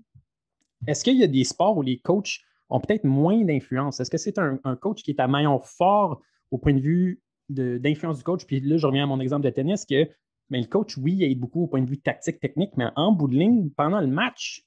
est-ce 0.86 1.04
qu'il 1.04 1.16
y 1.16 1.24
a 1.24 1.26
des 1.26 1.44
sports 1.44 1.76
où 1.76 1.82
les 1.82 1.98
coachs 1.98 2.40
ont 2.70 2.80
peut-être 2.80 3.04
moins 3.04 3.44
d'influence? 3.44 4.00
Est-ce 4.00 4.10
que 4.10 4.18
c'est 4.18 4.38
un, 4.38 4.58
coach 4.80 5.02
qui 5.02 5.10
est 5.10 5.20
à 5.20 5.28
maillon 5.28 5.58
fort 5.58 6.22
au 6.50 6.58
point 6.58 6.72
de 6.72 6.80
vue 6.80 7.20
d'influence 7.48 8.18
du 8.18 8.24
coach? 8.24 8.46
Puis 8.46 8.60
là, 8.60 8.76
je 8.76 8.86
reviens 8.86 9.04
à 9.04 9.06
mon 9.06 9.20
exemple 9.20 9.44
de 9.44 9.50
tennis, 9.50 9.84
que 9.84 10.08
mais 10.48 10.60
le 10.60 10.66
coach, 10.66 10.96
oui, 10.96 11.12
il 11.12 11.22
aide 11.22 11.38
beaucoup 11.38 11.62
au 11.62 11.66
point 11.68 11.80
de 11.80 11.88
vue 11.88 12.00
tactique, 12.00 12.40
technique, 12.40 12.76
mais 12.76 12.86
en 12.96 13.12
bout 13.12 13.28
de 13.28 13.36
ligne, 13.36 13.70
pendant 13.70 14.00
le 14.00 14.08
match, 14.08 14.64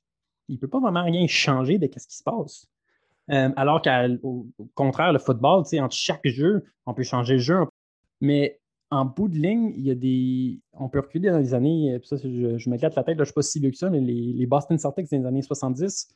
il 0.47 0.55
ne 0.55 0.59
peut 0.59 0.69
pas 0.69 0.79
vraiment 0.79 1.03
rien 1.03 1.27
changer 1.27 1.77
de 1.77 1.89
ce 1.97 2.07
qui 2.07 2.15
se 2.15 2.23
passe. 2.23 2.67
Euh, 3.31 3.49
alors 3.55 3.81
qu'au 3.81 4.47
contraire, 4.75 5.13
le 5.13 5.19
football, 5.19 5.63
entre 5.79 5.95
chaque 5.95 6.25
jeu, 6.25 6.63
on 6.85 6.93
peut 6.93 7.03
changer 7.03 7.33
le 7.33 7.39
jeu. 7.39 7.57
Mais 8.21 8.59
en 8.91 9.05
bout 9.05 9.27
de 9.27 9.37
ligne, 9.37 9.73
il 9.75 9.85
y 9.85 9.91
a 9.91 9.95
des. 9.95 10.59
On 10.73 10.89
peut 10.89 10.99
reculer 10.99 11.29
dans 11.29 11.39
les 11.39 11.53
années. 11.53 11.99
Ça, 12.03 12.17
je, 12.17 12.57
je 12.57 12.69
m'éclate 12.69 12.95
la 12.95 13.03
tête, 13.03 13.15
je 13.15 13.21
ne 13.21 13.25
suis 13.25 13.33
pas 13.33 13.41
si 13.41 13.59
vieux 13.59 13.71
que 13.71 13.77
ça, 13.77 13.89
mais 13.89 13.99
les, 13.99 14.45
Boston 14.45 14.77
Celtics 14.77 15.09
dans 15.11 15.19
les 15.19 15.25
années 15.25 15.41
70, 15.41 16.09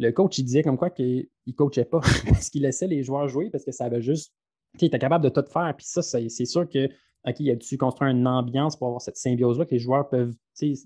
le 0.00 0.10
coach, 0.10 0.38
il 0.38 0.44
disait 0.44 0.62
comme 0.62 0.76
quoi 0.76 0.90
qu'il 0.90 1.28
ne 1.46 1.52
coachait 1.52 1.84
pas. 1.84 2.00
parce 2.28 2.50
qu'il 2.50 2.62
laissait 2.62 2.86
les 2.86 3.02
joueurs 3.02 3.28
jouer 3.28 3.50
parce 3.50 3.64
que 3.64 3.72
ça 3.72 3.84
avait 3.84 4.02
juste. 4.02 4.32
Il 4.80 4.84
était 4.84 4.98
capable 4.98 5.24
de 5.24 5.30
tout 5.30 5.44
faire. 5.50 5.74
Puis 5.76 5.86
ça, 5.86 6.02
c'est 6.02 6.28
sûr 6.44 6.68
que. 6.68 6.86
OK, 7.26 7.40
il 7.40 7.50
a 7.50 7.56
dû 7.56 7.78
construire 7.78 8.10
une 8.12 8.26
ambiance 8.26 8.76
pour 8.76 8.86
avoir 8.86 9.02
cette 9.02 9.16
symbiose-là, 9.16 9.64
que 9.64 9.72
les 9.72 9.80
joueurs 9.80 10.08
peuvent 10.08 10.34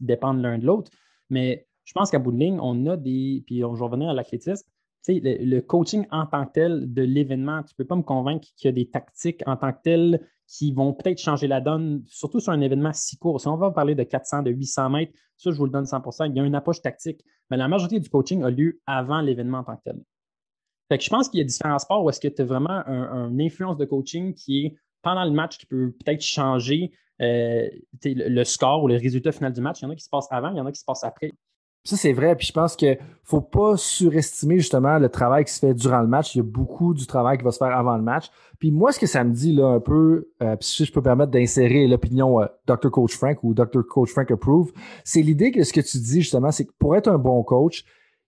dépendre 0.01 0.41
l'un 0.41 0.59
de 0.59 0.65
l'autre. 0.65 0.91
Mais 1.29 1.67
je 1.85 1.93
pense 1.93 2.11
qu'à 2.11 2.19
bout 2.19 2.33
de 2.33 2.39
ligne, 2.39 2.59
on 2.61 2.87
a 2.87 2.97
des. 2.97 3.43
Puis 3.47 3.65
on, 3.65 3.73
vais 3.75 3.85
revenir 3.85 4.09
à 4.09 4.15
l'athlétisme 4.15 4.67
le, 5.09 5.61
coaching 5.61 6.07
en 6.11 6.27
tant 6.27 6.47
que 6.47 6.53
tel 6.53 6.93
de 6.93 7.03
l'événement, 7.03 7.63
tu 7.63 7.75
ne 7.75 7.77
peux 7.77 7.87
pas 7.87 7.97
me 7.97 8.03
convaincre 8.03 8.47
qu'il 8.57 8.69
y 8.69 8.69
a 8.69 8.73
des 8.73 8.89
tactiques 8.89 9.43
en 9.47 9.57
tant 9.57 9.73
que 9.73 9.79
tel 9.83 10.29
qui 10.47 10.73
vont 10.73 10.93
peut-être 10.93 11.19
changer 11.19 11.47
la 11.47 11.61
donne, 11.61 12.03
surtout 12.07 12.41
sur 12.41 12.53
un 12.53 12.61
événement 12.61 12.93
si 12.93 13.17
court. 13.17 13.41
Si 13.41 13.49
on 13.49 13.57
va 13.57 13.71
parler 13.71 13.95
de 13.95 14.03
400, 14.03 14.43
de 14.43 14.51
800 14.51 14.91
mètres, 14.91 15.13
ça, 15.37 15.51
je 15.51 15.57
vous 15.57 15.65
le 15.65 15.71
donne 15.71 15.85
100% 15.85 16.31
Il 16.31 16.37
y 16.37 16.41
a 16.41 16.45
une 16.45 16.55
approche 16.55 16.83
tactique, 16.83 17.25
mais 17.51 17.57
la 17.57 17.69
majorité 17.69 18.01
du 18.01 18.09
coaching 18.09 18.43
a 18.45 18.51
lieu 18.51 18.81
avant 18.87 19.21
l'événement 19.21 19.59
en 19.59 19.65
tant 19.65 19.77
que 19.77 19.83
tel. 19.85 20.01
Je 20.91 21.09
pense 21.09 21.29
qu'il 21.29 21.39
y 21.39 21.41
a 21.41 21.47
différents 21.47 21.79
sports 21.79 22.05
où 22.05 22.11
est-ce 22.11 22.21
que 22.21 22.29
tu 22.29 22.43
as 22.43 22.45
vraiment 22.45 22.83
une 22.87 23.41
influence 23.41 23.79
de 23.79 23.87
coaching 23.87 24.35
qui 24.35 24.67
est 24.67 24.77
pendant 25.01 25.25
le 25.25 25.31
match 25.31 25.59
qui 25.59 25.67
peut 25.67 25.93
peut-être 25.93 26.21
changer 26.21 26.93
euh, 27.21 27.69
le 28.05 28.45
score 28.45 28.83
ou 28.83 28.89
le 28.89 28.97
résultat 28.97 29.33
final 29.33 29.53
du 29.53 29.61
match. 29.61 29.81
Il 29.81 29.85
y 29.85 29.87
en 29.87 29.91
a 29.91 29.97
qui 29.97 30.05
se 30.05 30.11
passent 30.11 30.29
avant, 30.31 30.51
il 30.51 30.57
y 30.57 30.61
en 30.61 30.67
a 30.67 30.73
qui 30.73 30.81
se 30.81 30.85
passent 30.85 31.05
après. 31.05 31.33
Ça, 31.85 31.97
c'est 31.97 32.13
vrai. 32.13 32.37
Puis 32.37 32.47
je 32.47 32.53
pense 32.53 32.77
qu'il 32.77 32.91
ne 32.91 32.97
faut 33.25 33.41
pas 33.41 33.77
surestimer 33.77 34.59
justement 34.59 34.99
le 34.99 35.09
travail 35.09 35.45
qui 35.45 35.53
se 35.53 35.59
fait 35.59 35.75
durant 35.75 36.01
le 36.01 36.07
match. 36.07 36.35
Il 36.35 36.39
y 36.39 36.41
a 36.41 36.45
beaucoup 36.45 36.95
du 36.95 37.07
travail 37.07 37.39
qui 37.39 37.45
va 37.45 37.51
se 37.51 37.59
faire 37.59 37.77
avant 37.77 37.97
le 37.97 38.03
match. 38.03 38.27
Puis 38.61 38.71
moi, 38.71 38.93
ce 38.93 39.01
que 39.01 39.07
ça 39.07 39.25
me 39.25 39.33
dit 39.33 39.53
là 39.53 39.67
un 39.67 39.81
peu, 39.81 40.29
euh, 40.43 40.57
si 40.61 40.85
je 40.85 40.93
peux 40.93 41.01
me 41.01 41.05
permettre 41.05 41.33
d'insérer 41.33 41.89
l'opinion 41.89 42.41
euh, 42.41 42.47
Dr. 42.67 42.91
Coach 42.91 43.17
Frank 43.17 43.43
ou 43.43 43.55
Dr. 43.55 43.85
Coach 43.89 44.11
Frank 44.11 44.31
Approve, 44.31 44.71
c'est 45.05 45.23
l'idée 45.23 45.51
que 45.51 45.65
ce 45.65 45.73
que 45.73 45.81
tu 45.81 45.99
dis 45.99 46.23
justement, 46.23 46.53
c'est 46.53 46.67
que 46.67 46.73
pour 46.79 46.95
être 46.95 47.09
un 47.09 47.19
bon 47.19 47.43
coach, 47.43 47.85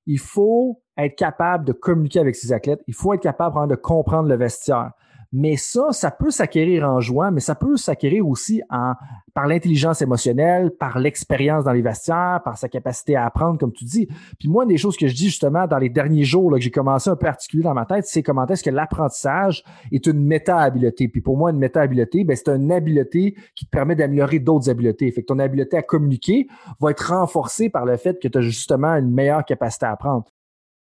il 0.07 0.19
faut 0.19 0.83
être 0.97 1.17
capable 1.17 1.65
de 1.65 1.73
communiquer 1.73 2.19
avec 2.19 2.35
ses 2.35 2.53
athlètes. 2.53 2.83
Il 2.89 2.95
faut 2.95 3.15
être 3.15 3.23
capable 3.23 3.69
de 3.69 3.77
comprendre 3.77 4.29
le 4.29 4.37
vestiaire. 4.37 4.93
Mais 5.37 5.57
ça, 5.57 5.89
ça 5.91 6.13
peut 6.13 6.31
s'acquérir 6.31 6.89
en 6.89 7.01
jouant, 7.01 7.33
mais 7.33 7.41
ça 7.41 7.57
peut 7.57 7.77
s'acquérir 7.77 8.27
aussi 8.29 8.63
en, 8.71 8.93
par 9.35 9.49
l'intelligence 9.49 10.01
émotionnelle, 10.01 10.71
par 10.71 11.01
l'expérience 11.01 11.65
dans 11.65 11.73
les 11.73 11.83
vestiaires, 11.83 12.41
par 12.45 12.57
sa 12.57 12.69
capacité 12.69 13.17
à 13.17 13.27
apprendre, 13.27 13.59
comme 13.59 13.73
tu 13.73 13.85
dis. 13.85 14.07
Puis 14.39 14.49
moi, 14.49 14.63
une 14.63 14.69
des 14.69 14.77
choses 14.77 14.97
que 14.97 15.09
je 15.09 15.15
dis 15.15 15.25
justement 15.25 15.67
dans 15.67 15.79
les 15.79 15.89
derniers 15.89 16.23
jours 16.23 16.53
là, 16.53 16.59
que 16.59 16.63
j'ai 16.63 16.71
commencé 16.71 17.11
un 17.11 17.17
peu 17.17 17.27
articuler 17.27 17.65
dans 17.65 17.75
ma 17.75 17.85
tête, 17.85 18.05
c'est 18.07 18.23
comment 18.23 18.47
est-ce 18.47 18.63
que 18.63 18.71
l'apprentissage 18.71 19.65
est 19.91 20.07
une 20.07 20.25
méta-habileté. 20.25 21.09
Puis 21.09 21.21
pour 21.21 21.37
moi, 21.37 21.51
une 21.51 21.59
méta-habileté, 21.59 22.23
ben, 22.23 22.37
c'est 22.37 22.51
une 22.51 22.71
habileté 22.71 23.35
qui 23.57 23.65
te 23.65 23.71
permet 23.71 23.97
d'améliorer 23.97 24.39
d'autres 24.39 24.71
habiletés. 24.71 25.11
Fait 25.11 25.23
que 25.23 25.27
ton 25.27 25.41
habileté 25.41 25.77
à 25.77 25.83
communiquer 25.83 26.47
va 26.79 26.93
être 26.93 27.13
renforcée 27.13 27.71
par 27.71 27.87
le 27.87 27.97
fait 27.97 28.23
que 28.23 28.29
tu 28.29 28.39
as 28.39 28.43
justement 28.43 28.95
une 28.95 29.11
meilleure 29.11 29.45
capacité 29.45 29.87
à 29.87 29.91
apprendre. 29.91 30.27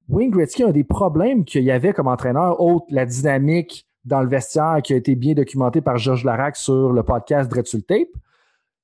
Wayne 0.09 0.29
Gretzky 0.29 0.63
a 0.63 0.67
un 0.67 0.71
des 0.71 0.83
problèmes 0.83 1.45
qu'il 1.45 1.63
y 1.63 1.71
avait 1.71 1.93
comme 1.93 2.07
entraîneur, 2.07 2.59
autre 2.59 2.85
la 2.89 3.05
dynamique 3.05 3.87
dans 4.05 4.21
le 4.21 4.27
vestiaire 4.27 4.79
qui 4.83 4.93
a 4.93 4.95
été 4.95 5.15
bien 5.15 5.33
documenté 5.33 5.81
par 5.81 5.97
Georges 5.97 6.23
Larac 6.23 6.55
sur 6.55 6.91
le 6.91 7.03
podcast 7.03 7.49
Dread 7.49 7.65
Tape, 7.85 8.09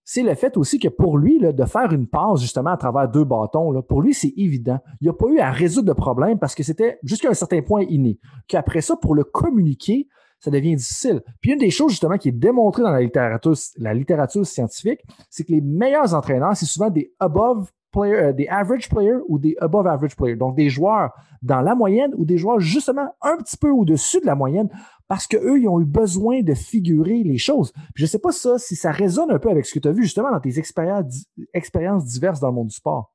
c'est 0.09 0.23
le 0.23 0.35
fait 0.35 0.55
aussi 0.55 0.79
que 0.79 0.87
pour 0.87 1.17
lui, 1.17 1.39
de 1.39 1.65
faire 1.65 1.91
une 1.91 2.07
passe 2.07 2.39
justement 2.39 2.69
à 2.69 2.77
travers 2.77 3.09
deux 3.09 3.25
bâtons, 3.25 3.81
pour 3.81 4.01
lui, 4.01 4.13
c'est 4.13 4.33
évident. 4.37 4.79
Il 5.01 5.05
n'y 5.05 5.09
a 5.09 5.13
pas 5.13 5.27
eu 5.27 5.39
à 5.39 5.51
résoudre 5.51 5.89
de 5.89 5.93
problème 5.93 6.39
parce 6.39 6.55
que 6.55 6.63
c'était 6.63 6.97
jusqu'à 7.03 7.29
un 7.29 7.33
certain 7.33 7.61
point 7.61 7.83
inné. 7.89 8.17
Qu'après 8.47 8.79
ça, 8.79 8.95
pour 8.95 9.15
le 9.15 9.25
communiquer, 9.25 10.07
ça 10.39 10.49
devient 10.49 10.75
difficile. 10.75 11.21
Puis 11.41 11.51
une 11.51 11.57
des 11.57 11.71
choses 11.71 11.91
justement 11.91 12.17
qui 12.17 12.29
est 12.29 12.31
démontrée 12.31 12.83
dans 12.83 12.91
la 12.91 13.93
littérature 13.93 14.47
scientifique, 14.47 15.01
c'est 15.29 15.43
que 15.43 15.51
les 15.51 15.61
meilleurs 15.61 16.13
entraîneurs, 16.13 16.55
c'est 16.55 16.65
souvent 16.65 16.89
des 16.89 17.13
above 17.19 17.69
euh, 17.95 18.33
des 18.33 18.47
average 18.47 18.89
players 18.89 19.19
ou 19.27 19.39
des 19.39 19.55
above 19.59 19.87
average 19.87 20.15
players. 20.15 20.35
Donc, 20.35 20.55
des 20.55 20.69
joueurs 20.69 21.11
dans 21.41 21.61
la 21.61 21.75
moyenne 21.75 22.11
ou 22.15 22.25
des 22.25 22.37
joueurs 22.37 22.59
justement 22.59 23.15
un 23.21 23.37
petit 23.37 23.57
peu 23.57 23.69
au-dessus 23.69 24.19
de 24.21 24.25
la 24.25 24.35
moyenne 24.35 24.69
parce 25.07 25.25
qu'eux, 25.25 25.59
ils 25.59 25.67
ont 25.67 25.79
eu 25.79 25.85
besoin 25.85 26.41
de 26.41 26.53
figurer 26.53 27.23
les 27.23 27.37
choses. 27.37 27.71
je 27.95 28.03
ne 28.03 28.07
sais 28.07 28.19
pas 28.19 28.31
ça, 28.31 28.57
si 28.57 28.75
ça 28.75 28.91
résonne 28.91 29.31
un 29.31 29.39
peu 29.39 29.49
avec 29.49 29.65
ce 29.65 29.73
que 29.73 29.79
tu 29.79 29.87
as 29.87 29.91
vu 29.91 30.03
justement 30.03 30.31
dans 30.31 30.39
tes 30.39 30.59
expériences, 30.59 32.05
diverses 32.05 32.39
dans 32.41 32.49
le 32.49 32.53
monde 32.53 32.67
du 32.67 32.75
sport. 32.75 33.13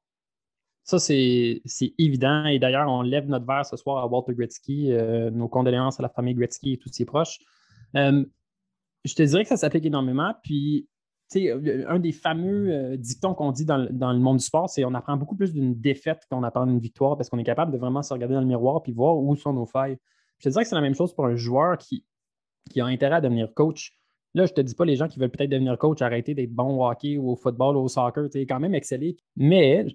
Ça, 0.84 0.98
c'est 0.98 1.60
évident. 1.98 2.46
Et 2.46 2.58
d'ailleurs, 2.58 2.88
on 2.88 3.02
lève 3.02 3.28
notre 3.28 3.46
verre 3.46 3.66
ce 3.66 3.76
soir 3.76 4.02
à 4.02 4.06
Walter 4.06 4.34
Gretzky, 4.34 4.90
euh, 4.90 5.30
nos 5.30 5.48
condoléances 5.48 6.00
à 6.00 6.02
la 6.02 6.08
famille 6.08 6.34
Gretzky 6.34 6.72
et 6.72 6.78
tous 6.78 6.90
ses 6.92 7.04
proches. 7.04 7.38
Euh, 7.94 8.24
je 9.04 9.14
te 9.14 9.22
dirais 9.22 9.42
que 9.42 9.48
ça 9.48 9.56
s'applique 9.56 9.84
énormément. 9.84 10.34
Puis 10.42 10.88
un 11.36 11.98
des 11.98 12.12
fameux 12.12 12.70
euh, 12.70 12.96
dictons 12.96 13.34
qu'on 13.34 13.52
dit 13.52 13.64
dans, 13.64 13.76
le 13.78 14.18
monde 14.18 14.38
du 14.38 14.44
sport, 14.44 14.68
c'est 14.68 14.84
on 14.84 14.94
apprend 14.94 15.16
beaucoup 15.16 15.36
plus 15.36 15.52
d'une 15.52 15.74
défaite 15.74 16.26
qu'on 16.30 16.42
apprend 16.42 16.66
d'une 16.66 16.78
victoire 16.78 17.16
parce 17.16 17.28
qu'on 17.28 17.38
est 17.38 17.44
capable 17.44 17.72
de 17.72 17.78
vraiment 17.78 18.02
se 18.02 18.12
regarder 18.12 18.34
dans 18.34 18.40
le 18.40 18.46
miroir 18.46 18.82
et 18.86 18.92
voir 18.92 19.16
où 19.16 19.34
sont 19.36 19.52
nos 19.52 19.66
failles. 19.66 19.98
Je 20.38 20.44
te 20.44 20.48
dirais 20.48 20.64
que 20.64 20.68
c'est 20.68 20.74
la 20.74 20.80
même 20.80 20.94
chose 20.94 21.14
pour 21.14 21.26
un 21.26 21.36
joueur 21.36 21.78
qui, 21.78 22.04
a 22.76 22.84
intérêt 22.84 23.16
à 23.16 23.20
devenir 23.20 23.52
coach. 23.54 23.96
Là, 24.34 24.46
je 24.46 24.52
ne 24.52 24.56
te 24.56 24.60
dis 24.62 24.74
pas 24.74 24.84
les 24.84 24.96
gens 24.96 25.08
qui 25.08 25.18
veulent 25.18 25.30
peut-être 25.30 25.50
devenir 25.50 25.76
coach, 25.78 26.00
arrêter 26.00 26.34
d'être 26.34 26.52
bons 26.52 26.80
au 26.80 26.86
hockey 26.86 27.18
ou 27.18 27.30
au 27.30 27.36
football 27.36 27.76
ou 27.76 27.80
au 27.80 27.88
soccer, 27.88 28.28
tu 28.30 28.40
quand 28.40 28.60
même 28.60 28.74
exceller. 28.74 29.16
Mais 29.36 29.86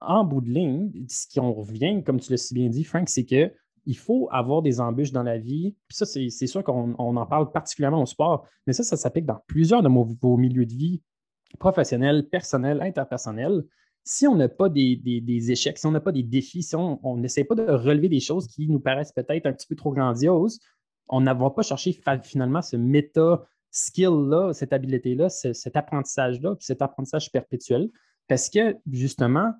en 0.00 0.24
bout 0.24 0.40
de 0.40 0.50
ligne, 0.50 0.90
ce 1.08 1.26
qu'on 1.32 1.52
revient, 1.52 2.02
comme 2.04 2.18
tu 2.18 2.30
l'as 2.30 2.38
si 2.38 2.54
bien 2.54 2.68
dit, 2.68 2.84
Frank, 2.84 3.08
c'est 3.08 3.24
que 3.24 3.52
il 3.84 3.96
faut 3.96 4.28
avoir 4.30 4.62
des 4.62 4.80
embûches 4.80 5.12
dans 5.12 5.22
la 5.22 5.38
vie. 5.38 5.74
Puis 5.88 5.96
ça, 5.96 6.06
c'est 6.06 6.46
sûr 6.46 6.62
qu'on 6.62 6.94
en 6.96 7.26
parle 7.26 7.50
particulièrement 7.52 8.02
au 8.02 8.06
sport, 8.06 8.46
mais 8.66 8.72
ça, 8.72 8.82
ça 8.82 8.96
s'applique 8.96 9.26
dans 9.26 9.40
plusieurs 9.46 9.82
de 9.82 9.88
vos 9.88 10.36
milieux 10.36 10.66
de 10.66 10.72
vie, 10.72 11.02
professionnels, 11.58 12.28
personnels, 12.28 12.80
interpersonnels. 12.80 13.64
Si 14.04 14.26
on 14.26 14.34
n'a 14.34 14.48
pas 14.48 14.68
des, 14.68 15.50
échecs, 15.50 15.78
si 15.78 15.86
on 15.86 15.92
n'a 15.92 16.00
pas 16.00 16.12
des 16.12 16.22
défis, 16.22 16.62
si 16.62 16.74
on 16.76 17.16
n'essaie 17.16 17.44
pas 17.44 17.54
de 17.54 17.70
relever 17.70 18.08
des 18.08 18.20
choses 18.20 18.48
qui 18.48 18.68
nous 18.68 18.80
paraissent 18.80 19.12
peut-être 19.12 19.46
un 19.46 19.52
petit 19.52 19.66
peu 19.66 19.76
trop 19.76 19.92
grandioses, 19.92 20.60
on 21.08 21.20
n'a 21.20 21.34
pas 21.34 21.62
cherché 21.62 21.98
finalement 22.22 22.62
ce 22.62 22.76
méta 22.76 23.44
skill-là, 23.70 24.52
cette 24.52 24.72
habileté-là, 24.72 25.28
cet 25.28 25.76
apprentissage-là, 25.76 26.54
puis 26.56 26.64
cet 26.64 26.82
apprentissage 26.82 27.30
perpétuel. 27.30 27.90
Parce 28.28 28.48
que 28.48 28.76
justement, 28.90 29.52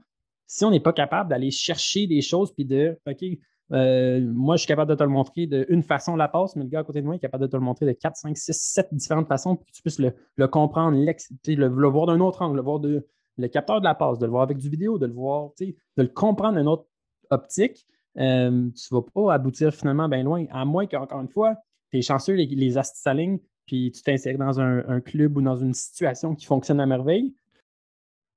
si 0.47 0.65
on 0.65 0.71
n'est 0.71 0.81
pas 0.81 0.93
capable 0.93 1.31
d'aller 1.31 1.51
chercher 1.51 2.07
des 2.07 2.21
choses 2.21 2.53
puis 2.53 2.65
de 2.65 2.99
OK, 3.07 3.25
euh, 3.71 4.21
moi, 4.21 4.57
je 4.57 4.63
suis 4.63 4.69
capable 4.69 4.91
de 4.91 4.95
te 4.95 5.03
le 5.03 5.09
montrer 5.09 5.47
d'une 5.47 5.83
façon 5.83 6.17
la 6.17 6.29
passe, 6.29 6.57
mais 6.57 6.65
le 6.65 6.69
gars 6.69 6.81
à 6.81 6.85
côté 6.85 7.01
de 7.01 7.07
moi 7.07 7.15
est 7.15 7.21
capable 7.21 7.43
de 7.43 7.49
te 7.49 7.57
le 7.57 7.63
montrer 7.63 7.87
de 7.87 7.93
4, 7.93 8.17
5, 8.17 8.37
6, 8.37 8.53
7 8.53 8.89
différentes 8.93 9.29
façons 9.29 9.57
pour 9.57 9.65
que 9.67 9.73
tu 9.73 9.83
puisses 9.83 9.99
le, 9.99 10.49
comprendre, 10.49 10.99
le, 10.99 11.55
le, 11.55 11.89
voir 11.89 12.07
d'un 12.07 12.21
autre 12.21 12.43
angle, 12.43 12.57
le 12.57 12.63
voir 12.63 12.81
de 12.81 13.07
le 13.39 13.49
capteur 13.49 13.81
de 13.81 13.85
la 13.85 13.95
passe, 13.95 14.19
de 14.19 14.27
le 14.27 14.31
voir 14.31 14.43
avec 14.43 14.59
du 14.59 14.69
vidéo, 14.69 14.99
de 14.99 15.07
le 15.07 15.13
voir, 15.15 15.51
de 15.59 15.75
le 15.97 16.09
comprendre 16.09 16.59
d'une 16.59 16.69
autre 16.69 16.87
optique. 17.31 17.87
Euh, 18.19 18.69
tu 18.71 18.95
ne 18.95 18.99
vas 18.99 19.07
pas 19.15 19.35
aboutir 19.35 19.73
finalement 19.73 20.09
bien 20.09 20.23
loin, 20.23 20.45
à 20.51 20.67
moins 20.67 20.87
qu'encore 20.87 21.21
une 21.21 21.31
fois, 21.31 21.57
tu 21.91 21.99
es 21.99 22.03
chanceux, 22.03 22.35
les, 22.35 22.47
les 22.47 22.75
s'alignent, 22.83 23.39
puis 23.67 23.91
tu 23.91 24.03
t'insères 24.03 24.37
dans 24.37 24.61
un, 24.61 25.01
club 25.01 25.39
ou 25.39 25.43
dans 25.43 25.57
une 25.57 25.73
situation 25.73 26.35
qui 26.35 26.45
fonctionne 26.45 26.81
à 26.81 26.87
merveille. 26.87 27.35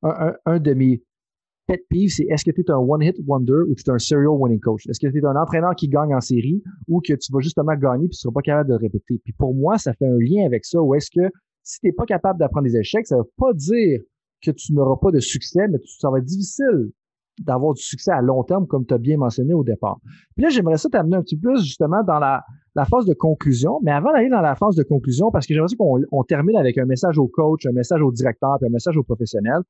Un, 0.01 0.35
un 0.45 0.59
de 0.59 0.73
mes 0.73 1.03
pet 1.67 1.83
peeve, 1.89 2.09
c'est 2.09 2.25
est-ce 2.25 2.43
que 2.43 2.51
tu 2.51 2.61
es 2.61 2.71
un 2.71 2.77
one-hit 2.77 3.15
wonder 3.25 3.63
ou 3.69 3.75
tu 3.75 3.83
es 3.85 3.89
un 3.89 3.97
serial 3.97 4.29
winning 4.29 4.59
coach? 4.59 4.87
Est-ce 4.87 4.99
que 4.99 5.11
tu 5.11 5.17
es 5.17 5.25
un 5.25 5.35
entraîneur 5.35 5.75
qui 5.75 5.87
gagne 5.87 6.13
en 6.13 6.21
série 6.21 6.61
ou 6.87 7.01
que 7.01 7.13
tu 7.13 7.31
vas 7.31 7.39
justement 7.39 7.75
gagner 7.75 8.07
puis 8.07 8.15
tu 8.15 8.21
seras 8.21 8.33
pas 8.33 8.41
capable 8.41 8.69
de 8.69 8.75
répéter? 8.75 9.19
Puis 9.23 9.33
pour 9.33 9.53
moi, 9.53 9.77
ça 9.77 9.93
fait 9.93 10.05
un 10.05 10.17
lien 10.19 10.45
avec 10.45 10.65
ça. 10.65 10.81
Ou 10.81 10.95
est-ce 10.95 11.09
que 11.11 11.29
si 11.63 11.79
tu 11.79 11.87
n'es 11.87 11.93
pas 11.93 12.05
capable 12.05 12.39
d'apprendre 12.39 12.65
des 12.65 12.77
échecs, 12.77 13.07
ça 13.07 13.15
ne 13.15 13.21
veut 13.21 13.29
pas 13.37 13.53
dire 13.53 13.99
que 14.43 14.51
tu 14.51 14.73
n'auras 14.73 14.97
pas 15.01 15.11
de 15.11 15.19
succès, 15.19 15.67
mais 15.67 15.79
ça 15.99 16.09
va 16.09 16.19
être 16.19 16.25
difficile 16.25 16.91
d'avoir 17.41 17.73
du 17.73 17.81
succès 17.81 18.11
à 18.11 18.21
long 18.21 18.43
terme, 18.43 18.65
comme 18.65 18.85
tu 18.85 18.93
as 18.93 18.97
bien 18.97 19.17
mentionné 19.17 19.53
au 19.53 19.63
départ. 19.63 19.97
Puis 20.35 20.43
là, 20.43 20.49
j'aimerais 20.49 20.77
ça 20.77 20.89
t'amener 20.89 21.17
un 21.17 21.21
petit 21.21 21.35
peu 21.35 21.49
plus 21.49 21.63
justement 21.63 22.01
dans 22.03 22.19
la, 22.19 22.43
la 22.75 22.85
phase 22.85 23.05
de 23.05 23.13
conclusion. 23.13 23.79
Mais 23.83 23.91
avant 23.91 24.13
d'aller 24.13 24.29
dans 24.29 24.41
la 24.41 24.55
phase 24.55 24.75
de 24.75 24.83
conclusion, 24.83 25.31
parce 25.31 25.45
que 25.45 25.53
j'aimerais 25.53 25.67
ça 25.67 25.75
qu'on 25.75 26.23
termine 26.23 26.55
avec 26.55 26.77
un 26.77 26.85
message 26.85 27.17
au 27.17 27.27
coach, 27.27 27.65
un 27.65 27.73
message 27.73 28.01
au 28.01 28.11
directeur, 28.11 28.55
puis 28.59 28.67
un 28.67 28.71
message 28.71 28.95
aux 28.95 29.03
professionnels 29.03 29.63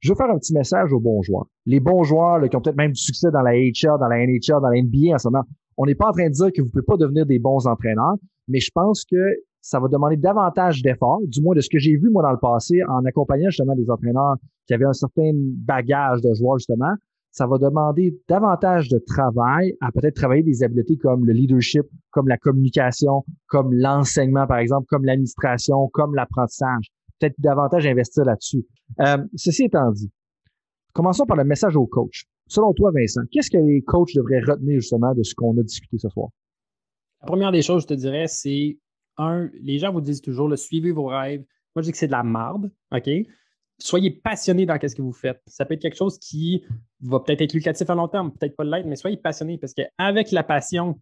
je 0.00 0.10
veux 0.10 0.16
faire 0.16 0.30
un 0.30 0.38
petit 0.38 0.54
message 0.54 0.92
aux 0.92 1.00
bons 1.00 1.22
joueurs. 1.22 1.46
Les 1.66 1.80
bons 1.80 2.02
joueurs 2.02 2.40
qui 2.48 2.56
ont 2.56 2.60
peut-être 2.60 2.76
même 2.76 2.92
du 2.92 3.00
succès 3.00 3.30
dans 3.30 3.42
la 3.42 3.52
HL, 3.52 3.98
dans 4.00 4.08
la 4.08 4.26
NHL, 4.26 4.60
dans 4.60 4.68
la 4.68 4.80
NBA 4.80 5.14
en 5.14 5.18
ce 5.18 5.28
moment, 5.28 5.44
on 5.76 5.86
n'est 5.86 5.94
pas 5.94 6.08
en 6.08 6.12
train 6.12 6.28
de 6.28 6.32
dire 6.32 6.52
que 6.54 6.62
vous 6.62 6.68
ne 6.68 6.70
pouvez 6.70 6.84
pas 6.84 6.96
devenir 6.96 7.26
des 7.26 7.38
bons 7.38 7.66
entraîneurs, 7.66 8.16
mais 8.48 8.60
je 8.60 8.70
pense 8.74 9.04
que 9.04 9.16
ça 9.60 9.78
va 9.78 9.88
demander 9.88 10.16
davantage 10.16 10.82
d'efforts, 10.82 11.20
du 11.26 11.42
moins 11.42 11.54
de 11.54 11.60
ce 11.60 11.68
que 11.68 11.78
j'ai 11.78 11.96
vu 11.96 12.08
moi 12.10 12.22
dans 12.22 12.32
le 12.32 12.38
passé 12.38 12.80
en 12.88 13.04
accompagnant 13.04 13.50
justement 13.50 13.74
des 13.74 13.90
entraîneurs 13.90 14.36
qui 14.66 14.74
avaient 14.74 14.86
un 14.86 14.94
certain 14.94 15.32
bagage 15.34 16.22
de 16.22 16.32
joueurs 16.34 16.58
justement. 16.58 16.94
Ça 17.32 17.46
va 17.46 17.58
demander 17.58 18.18
davantage 18.28 18.88
de 18.88 18.98
travail 18.98 19.74
à 19.80 19.92
peut-être 19.92 20.16
travailler 20.16 20.42
des 20.42 20.64
habiletés 20.64 20.96
comme 20.96 21.24
le 21.24 21.32
leadership, 21.32 21.84
comme 22.10 22.26
la 22.26 22.38
communication, 22.38 23.24
comme 23.46 23.72
l'enseignement 23.72 24.46
par 24.46 24.58
exemple, 24.58 24.86
comme 24.88 25.04
l'administration, 25.04 25.88
comme 25.92 26.14
l'apprentissage 26.14 26.90
peut-être 27.20 27.34
davantage 27.38 27.86
investir 27.86 28.24
là-dessus. 28.24 28.64
Euh, 29.00 29.18
ceci 29.36 29.64
étant 29.64 29.90
dit, 29.92 30.10
commençons 30.92 31.26
par 31.26 31.36
le 31.36 31.44
message 31.44 31.76
au 31.76 31.86
coach. 31.86 32.24
Selon 32.48 32.72
toi, 32.72 32.90
Vincent, 32.92 33.22
qu'est-ce 33.30 33.50
que 33.50 33.58
les 33.58 33.82
coachs 33.82 34.14
devraient 34.14 34.40
retenir 34.40 34.80
justement 34.80 35.14
de 35.14 35.22
ce 35.22 35.34
qu'on 35.34 35.56
a 35.58 35.62
discuté 35.62 35.98
ce 35.98 36.08
soir? 36.08 36.30
La 37.20 37.26
première 37.26 37.52
des 37.52 37.62
choses, 37.62 37.82
je 37.82 37.88
te 37.88 37.94
dirais, 37.94 38.26
c'est 38.26 38.78
un, 39.18 39.50
les 39.60 39.78
gens 39.78 39.92
vous 39.92 40.00
disent 40.00 40.22
toujours 40.22 40.48
le 40.48 40.56
suivez 40.56 40.90
vos 40.90 41.06
rêves. 41.06 41.44
Moi, 41.74 41.82
je 41.82 41.86
dis 41.86 41.92
que 41.92 41.98
c'est 41.98 42.06
de 42.06 42.12
la 42.12 42.24
marde, 42.24 42.72
OK? 42.92 43.08
Soyez 43.78 44.10
passionné 44.10 44.66
dans 44.66 44.78
ce 44.80 44.94
que 44.94 45.02
vous 45.02 45.12
faites. 45.12 45.40
Ça 45.46 45.64
peut 45.64 45.74
être 45.74 45.82
quelque 45.82 45.96
chose 45.96 46.18
qui 46.18 46.64
va 47.00 47.20
peut-être 47.20 47.42
être 47.42 47.54
lucratif 47.54 47.88
à 47.88 47.94
long 47.94 48.08
terme, 48.08 48.32
peut-être 48.32 48.56
pas 48.56 48.64
l'être, 48.64 48.86
mais 48.86 48.96
soyez 48.96 49.16
passionné 49.16 49.56
parce 49.58 49.72
qu'avec 49.72 50.32
la 50.32 50.42
passion, 50.42 50.98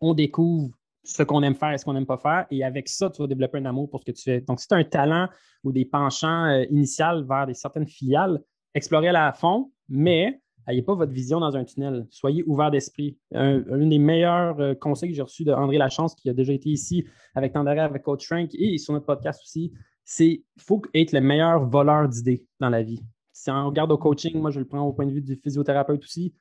on 0.00 0.14
découvre 0.14 0.70
ce 1.04 1.22
qu'on 1.22 1.42
aime 1.42 1.54
faire 1.54 1.72
et 1.72 1.78
ce 1.78 1.84
qu'on 1.84 1.94
n'aime 1.94 2.06
pas 2.06 2.18
faire. 2.18 2.46
Et 2.50 2.64
avec 2.64 2.88
ça, 2.88 3.10
tu 3.10 3.22
vas 3.22 3.28
développer 3.28 3.58
un 3.58 3.64
amour 3.64 3.90
pour 3.90 4.00
ce 4.00 4.04
que 4.04 4.12
tu 4.12 4.22
fais. 4.22 4.40
Donc, 4.40 4.60
si 4.60 4.68
tu 4.68 4.74
as 4.74 4.78
un 4.78 4.84
talent 4.84 5.28
ou 5.64 5.72
des 5.72 5.84
penchants 5.84 6.46
euh, 6.46 7.22
vers 7.28 7.46
des 7.46 7.54
certaines 7.54 7.86
filiales, 7.86 8.40
explorez-la 8.74 9.28
à 9.28 9.32
fond, 9.32 9.72
mais 9.88 10.40
n'ayez 10.66 10.82
pas 10.82 10.94
votre 10.94 11.12
vision 11.12 11.40
dans 11.40 11.56
un 11.56 11.64
tunnel. 11.64 12.06
Soyez 12.10 12.44
ouvert 12.46 12.70
d'esprit. 12.70 13.18
Un, 13.34 13.60
des 13.60 13.98
meilleurs 13.98 14.60
euh, 14.60 14.74
conseils 14.74 15.10
que 15.10 15.16
j'ai 15.16 15.22
reçus 15.22 15.44
de 15.44 15.52
André 15.52 15.78
Lachance, 15.78 16.14
qui 16.14 16.30
a 16.30 16.34
déjà 16.34 16.52
été 16.52 16.68
ici 16.68 17.04
avec 17.34 17.52
Tandara, 17.52 17.82
avec 17.82 18.02
Coach 18.02 18.26
Frank 18.26 18.50
et 18.54 18.78
sur 18.78 18.94
notre 18.94 19.06
podcast 19.06 19.40
aussi, 19.42 19.72
c'est 20.04 20.44
faut 20.58 20.82
être 20.94 21.12
le 21.12 21.20
meilleur 21.20 21.68
voleur 21.68 22.08
d'idées 22.08 22.46
dans 22.60 22.70
la 22.70 22.82
vie. 22.82 23.02
Si 23.32 23.50
on 23.50 23.66
regarde 23.66 23.90
au 23.90 23.98
coaching, 23.98 24.40
moi 24.40 24.50
je 24.50 24.60
le 24.60 24.66
prends 24.66 24.82
au 24.82 24.92
point 24.92 25.06
de 25.06 25.12
vue 25.12 25.22
du 25.22 25.36
physiothérapeute 25.36 26.02
aussi, 26.02 26.34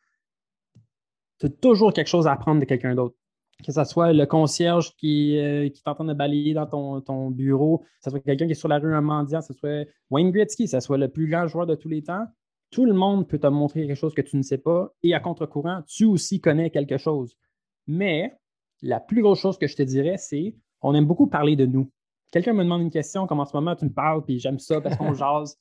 tu 1.40 1.46
as 1.48 1.50
toujours 1.50 1.94
quelque 1.94 2.08
chose 2.08 2.28
à 2.28 2.34
apprendre 2.34 2.60
de 2.60 2.66
quelqu'un 2.66 2.94
d'autre 2.94 3.16
que 3.66 3.72
ce 3.72 3.84
soit 3.84 4.14
le 4.14 4.26
concierge 4.26 4.96
qui, 4.96 5.38
euh, 5.38 5.70
qui 5.70 5.82
t'entend 5.84 6.06
de 6.06 6.14
balayer 6.14 6.54
dans 6.54 6.66
ton, 6.66 7.30
bureau, 7.32 7.80
que 7.80 8.04
ce 8.04 8.10
soit 8.10 8.20
quelqu'un 8.20 8.46
qui 8.46 8.52
est 8.52 8.56
sur 8.56 8.68
la 8.68 8.80
rue 8.80 8.94
un 8.94 9.02
mendiant, 9.02 9.40
que 9.40 9.46
ce 9.46 9.54
soit 9.54 9.88
Wayne 10.10 10.32
Gretzky, 10.32 10.66
que 10.66 10.72
ce 10.72 10.80
soit 10.80 10.98
le 10.98 11.10
plus 11.10 11.28
grand 11.28 11.48
joueur 11.48 11.66
de 11.66 11.76
tous 11.76 11.90
les 11.90 12.04
temps, 12.04 12.26
tout 12.72 12.86
le 12.86 12.94
monde 12.94 13.28
peut 13.28 13.40
te 13.40 13.48
montrer 13.48 13.86
quelque 13.86 13.98
chose 13.98 14.14
que 14.14 14.22
tu 14.22 14.38
ne 14.38 14.42
sais 14.42 14.58
pas 14.58 14.94
et 15.04 15.14
à 15.14 15.20
contre-courant, 15.20 15.82
tu 15.88 16.06
aussi 16.06 16.40
connais 16.40 16.70
quelque 16.70 16.98
chose. 16.98 17.36
Mais 17.88 18.34
la 18.82 19.00
plus 19.00 19.22
grosse 19.22 19.40
chose 19.40 19.58
que 19.58 19.68
je 19.68 19.76
te 19.76 19.84
dirais, 19.84 20.18
c'est 20.18 20.56
on 20.82 20.96
aime 20.96 21.06
beaucoup 21.06 21.28
parler 21.28 21.56
de 21.56 21.66
nous. 21.66 21.92
Quelqu'un 22.32 22.54
me 22.54 22.64
demande 22.64 22.82
une 22.82 22.92
question, 22.92 23.28
comme 23.28 23.40
en 23.40 23.46
ce 23.46 23.56
moment 23.56 23.76
tu 23.76 23.86
me 23.86 23.92
parles, 23.92 24.24
puis 24.24 24.40
j'aime 24.40 24.60
ça 24.60 24.82
parce 24.82 24.96
qu'on 24.96 25.14
jase. 25.14 25.58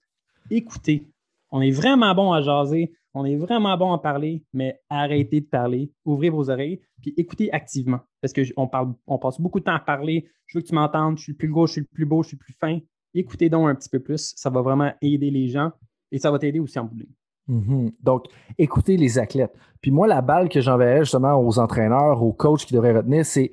Écoutez, 0.50 1.06
on 1.50 1.60
est 1.60 1.72
vraiment 1.72 2.14
bon 2.14 2.32
à 2.32 2.40
jaser. 2.40 2.92
On 3.14 3.24
est 3.24 3.36
vraiment 3.36 3.76
bon 3.76 3.92
à 3.92 3.98
parler, 3.98 4.44
mais 4.52 4.80
arrêtez 4.88 5.40
de 5.40 5.46
parler, 5.46 5.92
ouvrez 6.04 6.30
vos 6.30 6.48
oreilles, 6.48 6.80
puis 7.02 7.12
écoutez 7.16 7.52
activement. 7.52 8.00
Parce 8.20 8.32
qu'on 8.32 8.70
on 9.06 9.18
passe 9.18 9.40
beaucoup 9.40 9.58
de 9.58 9.64
temps 9.64 9.74
à 9.74 9.80
parler. 9.80 10.28
Je 10.46 10.58
veux 10.58 10.62
que 10.62 10.68
tu 10.68 10.74
m'entendes, 10.74 11.18
je 11.18 11.24
suis 11.24 11.32
le 11.32 11.38
plus 11.38 11.48
gros, 11.48 11.66
je 11.66 11.72
suis 11.72 11.80
le 11.80 11.88
plus 11.92 12.06
beau, 12.06 12.22
je 12.22 12.28
suis 12.28 12.36
le 12.36 12.44
plus 12.44 12.54
fin. 12.54 12.78
Écoutez 13.14 13.48
donc 13.48 13.68
un 13.68 13.74
petit 13.74 13.88
peu 13.88 13.98
plus. 13.98 14.32
Ça 14.36 14.50
va 14.50 14.62
vraiment 14.62 14.92
aider 15.02 15.30
les 15.30 15.48
gens 15.48 15.72
et 16.12 16.18
ça 16.18 16.30
va 16.30 16.38
t'aider 16.38 16.60
aussi 16.60 16.78
en 16.78 16.84
boulot. 16.84 17.06
Mhm. 17.48 17.90
Donc, 18.00 18.26
écoutez 18.58 18.96
les 18.96 19.18
athlètes. 19.18 19.56
Puis 19.80 19.90
moi, 19.90 20.06
la 20.06 20.22
balle 20.22 20.48
que 20.48 20.60
j'enverrais 20.60 21.00
justement 21.00 21.34
aux 21.34 21.58
entraîneurs, 21.58 22.22
aux 22.22 22.32
coachs 22.32 22.64
qui 22.64 22.74
devraient 22.74 22.96
retenir, 22.96 23.26
c'est 23.26 23.50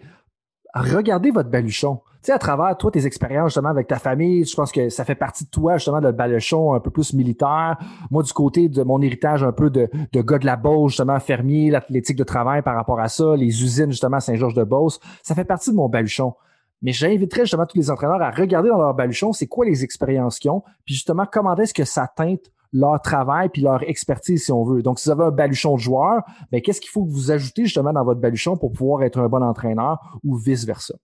regardez 0.76 1.32
votre 1.32 1.50
baluchon. 1.50 2.02
Sais, 2.28 2.34
à 2.34 2.40
travers 2.40 2.76
toi, 2.76 2.92
tes 2.92 3.06
expériences 3.06 3.52
justement 3.52 3.70
avec 3.70 3.88
ta 3.88 4.00
famille, 4.00 4.44
je 4.44 4.54
pense 4.54 4.74
que 4.74 4.90
ça 4.90 5.06
fait 5.06 5.16
partie 5.16 5.46
de 5.46 5.50
toi 5.50 5.78
justement 5.78 6.02
le 6.02 6.12
baluchon 6.12 6.74
un 6.74 6.82
peu 6.82 6.92
plus 6.92 7.14
militaire. 7.14 7.78
Moi, 8.12 8.22
du 8.22 8.34
côté 8.34 8.68
de 8.68 8.84
mon 8.84 9.02
héritage 9.02 9.46
un 9.46 9.54
peu 9.54 9.70
de, 9.70 9.90
de 10.12 10.22
gars 10.22 10.38
de 10.38 10.46
la 10.46 10.58
Beauce, 10.58 10.92
justement 10.92 11.18
fermier, 11.22 11.72
l'athlétique 11.72 12.18
de 12.18 12.26
travail 12.26 12.64
par 12.64 12.76
rapport 12.76 13.00
à 13.00 13.08
ça, 13.08 13.38
les 13.38 13.64
usines 13.64 13.92
justement 13.92 14.20
Saint-Georges-de-Beauce, 14.20 15.00
ça 15.24 15.36
fait 15.36 15.46
partie 15.46 15.72
de 15.72 15.78
mon 15.78 15.88
baluchon. 15.88 16.34
Mais 16.82 16.92
j'inviterais 16.92 17.44
justement 17.44 17.66
tous 17.66 17.78
les 17.78 17.90
entraîneurs 17.90 18.22
à 18.22 18.32
regarder 18.32 18.68
dans 18.68 18.78
leur 18.78 18.94
baluchon, 18.94 19.32
c'est 19.32 19.48
quoi 19.48 19.66
les 19.66 19.86
expériences 19.86 20.38
qu'ils 20.38 20.52
ont, 20.52 20.64
puis 20.84 20.96
justement 20.96 21.26
comment 21.32 21.56
est-ce 21.56 21.74
que 21.74 21.86
ça 21.86 22.12
teinte 22.14 22.52
leur 22.74 23.02
travail 23.02 23.48
puis 23.48 23.62
leur 23.62 23.84
expertise, 23.84 24.44
si 24.44 24.52
on 24.52 24.66
veut. 24.66 24.84
Donc, 24.84 25.00
si 25.00 25.08
vous 25.08 25.14
avez 25.14 25.24
un 25.24 25.32
baluchon 25.32 25.76
de 25.76 25.80
joueur, 25.80 26.24
ben, 26.52 26.60
qu'est-ce 26.60 26.82
qu'il 26.82 26.92
faut 26.92 27.06
que 27.06 27.10
vous 27.10 27.32
ajoutez 27.32 27.64
justement 27.64 27.94
dans 27.94 28.04
votre 28.04 28.20
baluchon 28.20 28.58
pour 28.58 28.74
pouvoir 28.74 29.04
être 29.04 29.18
un 29.18 29.30
bon 29.30 29.42
entraîneur 29.42 30.20
ou 30.26 30.36
vice-versa? 30.36 30.96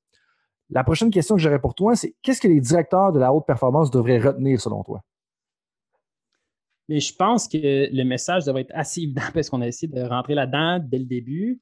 La 0.73 0.83
prochaine 0.83 1.11
question 1.11 1.35
que 1.35 1.41
j'aurais 1.41 1.61
pour 1.61 1.75
toi, 1.75 1.95
c'est 1.95 2.15
qu'est-ce 2.21 2.41
que 2.41 2.47
les 2.47 2.59
directeurs 2.59 3.11
de 3.11 3.19
la 3.19 3.31
haute 3.31 3.45
performance 3.45 3.91
devraient 3.91 4.19
retenir 4.19 4.59
selon 4.59 4.83
toi? 4.83 5.01
Mais 6.89 6.99
je 6.99 7.15
pense 7.15 7.47
que 7.47 7.57
le 7.57 8.03
message 8.03 8.45
devrait 8.45 8.63
être 8.63 8.73
assez 8.73 9.01
évident 9.01 9.21
parce 9.33 9.49
qu'on 9.49 9.61
a 9.61 9.67
essayé 9.67 9.91
de 9.91 10.01
rentrer 10.01 10.33
là-dedans 10.33 10.79
dès 10.83 10.97
le 10.97 11.05
début. 11.05 11.61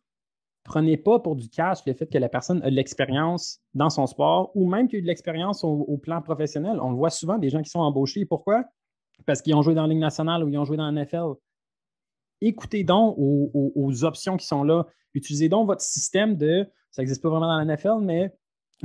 Prenez 0.64 0.96
pas 0.96 1.20
pour 1.20 1.36
du 1.36 1.50
cash 1.50 1.80
le 1.86 1.94
fait 1.94 2.08
que 2.08 2.18
la 2.18 2.30
personne 2.30 2.62
a 2.64 2.70
de 2.70 2.76
l'expérience 2.76 3.60
dans 3.74 3.90
son 3.90 4.08
sport 4.08 4.52
ou 4.56 4.70
même 4.70 4.88
qu'il 4.88 5.00
a 5.00 5.02
de 5.02 5.08
l'expérience 5.08 5.64
au, 5.64 5.98
plan 5.98 6.22
professionnel. 6.22 6.80
On 6.82 6.92
le 6.92 6.96
voit 6.96 7.10
souvent, 7.10 7.38
des 7.38 7.50
gens 7.50 7.62
qui 7.62 7.70
sont 7.70 7.80
embauchés. 7.80 8.26
Pourquoi? 8.26 8.64
parce 9.26 9.42
qu'ils 9.42 9.56
ont 9.56 9.62
joué 9.62 9.76
dans 9.76 9.84
la 9.84 9.90
Ligue 9.90 10.00
nationale 10.00 10.44
ou 10.44 10.50
ils 10.50 10.58
ont 10.58 10.66
joué 10.66 10.78
dans 10.78 10.90
la 10.90 11.04
NFL. 11.04 11.34
Écoutez 12.42 12.84
donc 12.84 13.16
aux, 13.18 14.04
options 14.04 14.38
qui 14.38 14.46
sont 14.46 14.64
là. 14.64 14.88
Utilisez 15.14 15.50
donc 15.50 15.68
votre 15.68 15.82
système 15.82 16.36
de, 16.36 16.68
ça 16.90 17.02
n'existe 17.02 17.22
pas 17.22 17.30
vraiment 17.30 17.48
dans 17.48 17.58
la 17.58 17.66
NFL, 17.66 18.00
mais 18.02 18.34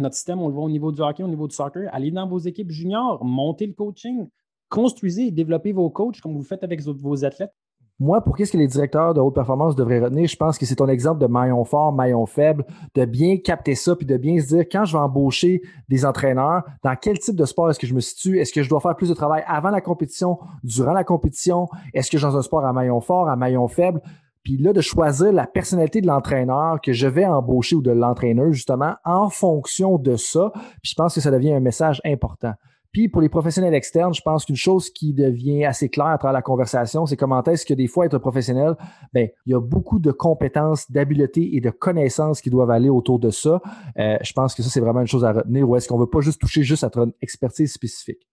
notre 0.00 0.14
système, 0.14 0.40
on 0.40 0.48
le 0.48 0.54
voit 0.54 0.64
au 0.64 0.70
niveau 0.70 0.92
du 0.92 1.00
hockey, 1.00 1.22
au 1.22 1.28
niveau 1.28 1.48
du 1.48 1.54
soccer. 1.54 1.88
Allez 1.92 2.10
dans 2.10 2.28
vos 2.28 2.38
équipes 2.38 2.70
juniors, 2.70 3.24
montez 3.24 3.66
le 3.66 3.72
coaching, 3.72 4.28
construisez 4.68 5.28
et 5.28 5.30
développez 5.30 5.72
vos 5.72 5.90
coachs 5.90 6.20
comme 6.20 6.34
vous 6.34 6.42
faites 6.42 6.64
avec 6.64 6.80
vos 6.82 7.24
athlètes. 7.24 7.54
Moi, 7.98 8.20
pour 8.20 8.36
qu'est-ce 8.36 8.52
que 8.52 8.58
les 8.58 8.66
directeurs 8.66 9.14
de 9.14 9.20
haute 9.20 9.34
performance 9.34 9.74
devraient 9.74 10.00
retenir, 10.00 10.28
je 10.28 10.36
pense 10.36 10.58
que 10.58 10.66
c'est 10.66 10.74
ton 10.74 10.88
exemple 10.88 11.18
de 11.18 11.26
maillon 11.26 11.64
fort, 11.64 11.94
maillon 11.94 12.26
faible, 12.26 12.66
de 12.94 13.06
bien 13.06 13.38
capter 13.38 13.74
ça, 13.74 13.96
puis 13.96 14.04
de 14.04 14.18
bien 14.18 14.38
se 14.38 14.48
dire, 14.48 14.64
quand 14.70 14.84
je 14.84 14.92
vais 14.92 15.02
embaucher 15.02 15.62
des 15.88 16.04
entraîneurs, 16.04 16.62
dans 16.84 16.94
quel 16.94 17.18
type 17.18 17.36
de 17.36 17.46
sport 17.46 17.70
est-ce 17.70 17.78
que 17.78 17.86
je 17.86 17.94
me 17.94 18.00
situe? 18.00 18.38
Est-ce 18.38 18.52
que 18.52 18.62
je 18.62 18.68
dois 18.68 18.80
faire 18.80 18.96
plus 18.96 19.08
de 19.08 19.14
travail 19.14 19.44
avant 19.46 19.70
la 19.70 19.80
compétition, 19.80 20.38
durant 20.62 20.92
la 20.92 21.04
compétition? 21.04 21.68
Est-ce 21.94 22.10
que 22.10 22.18
dans 22.18 22.36
un 22.36 22.42
sport 22.42 22.66
à 22.66 22.72
maillon 22.74 23.00
fort, 23.00 23.30
à 23.30 23.36
maillon 23.36 23.66
faible? 23.66 24.02
Puis 24.46 24.58
là, 24.58 24.72
de 24.72 24.80
choisir 24.80 25.32
la 25.32 25.44
personnalité 25.44 26.00
de 26.00 26.06
l'entraîneur 26.06 26.80
que 26.80 26.92
je 26.92 27.08
vais 27.08 27.26
embaucher 27.26 27.74
ou 27.74 27.82
de 27.82 27.90
l'entraîneur, 27.90 28.52
justement, 28.52 28.94
en 29.04 29.28
fonction 29.28 29.98
de 29.98 30.14
ça. 30.14 30.52
Puis 30.54 30.92
je 30.92 30.94
pense 30.94 31.16
que 31.16 31.20
ça 31.20 31.32
devient 31.32 31.52
un 31.52 31.58
message 31.58 32.00
important. 32.04 32.52
Puis 32.92 33.08
pour 33.08 33.22
les 33.22 33.28
professionnels 33.28 33.74
externes, 33.74 34.14
je 34.14 34.22
pense 34.22 34.44
qu'une 34.44 34.54
chose 34.54 34.90
qui 34.90 35.12
devient 35.14 35.64
assez 35.64 35.88
claire 35.88 36.06
à 36.06 36.18
travers 36.18 36.32
la 36.32 36.42
conversation, 36.42 37.06
c'est 37.06 37.16
comment 37.16 37.42
est-ce 37.42 37.66
que 37.66 37.74
des 37.74 37.88
fois 37.88 38.06
être 38.06 38.18
professionnel, 38.18 38.76
ben 39.12 39.28
il 39.46 39.50
y 39.50 39.54
a 39.56 39.60
beaucoup 39.60 39.98
de 39.98 40.12
compétences, 40.12 40.88
d'habiletés 40.92 41.56
et 41.56 41.60
de 41.60 41.70
connaissances 41.70 42.40
qui 42.40 42.48
doivent 42.48 42.70
aller 42.70 42.88
autour 42.88 43.18
de 43.18 43.30
ça. 43.30 43.60
Euh, 43.98 44.16
je 44.22 44.32
pense 44.32 44.54
que 44.54 44.62
ça 44.62 44.70
c'est 44.70 44.78
vraiment 44.80 45.00
une 45.00 45.08
chose 45.08 45.24
à 45.24 45.32
retenir. 45.32 45.68
Ou 45.68 45.74
est-ce 45.74 45.88
qu'on 45.88 45.98
veut 45.98 46.06
pas 46.06 46.20
juste 46.20 46.40
toucher 46.40 46.62
juste 46.62 46.84
à 46.84 46.90
notre 46.94 47.14
expertise 47.20 47.72
spécifique? 47.72 48.28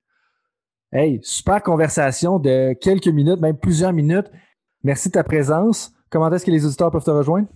Hey, 0.91 1.19
super 1.23 1.63
conversation 1.63 2.37
de 2.37 2.73
quelques 2.73 3.07
minutes, 3.07 3.41
même 3.41 3.57
plusieurs 3.57 3.93
minutes. 3.93 4.29
Merci 4.83 5.07
de 5.07 5.13
ta 5.13 5.23
présence. 5.23 5.91
Comment 6.13 6.29
est-ce 6.29 6.45
que 6.45 6.51
les 6.51 6.63
auditeurs 6.63 6.91
peuvent 6.91 7.03
te 7.03 7.09
rejoindre? 7.09 7.47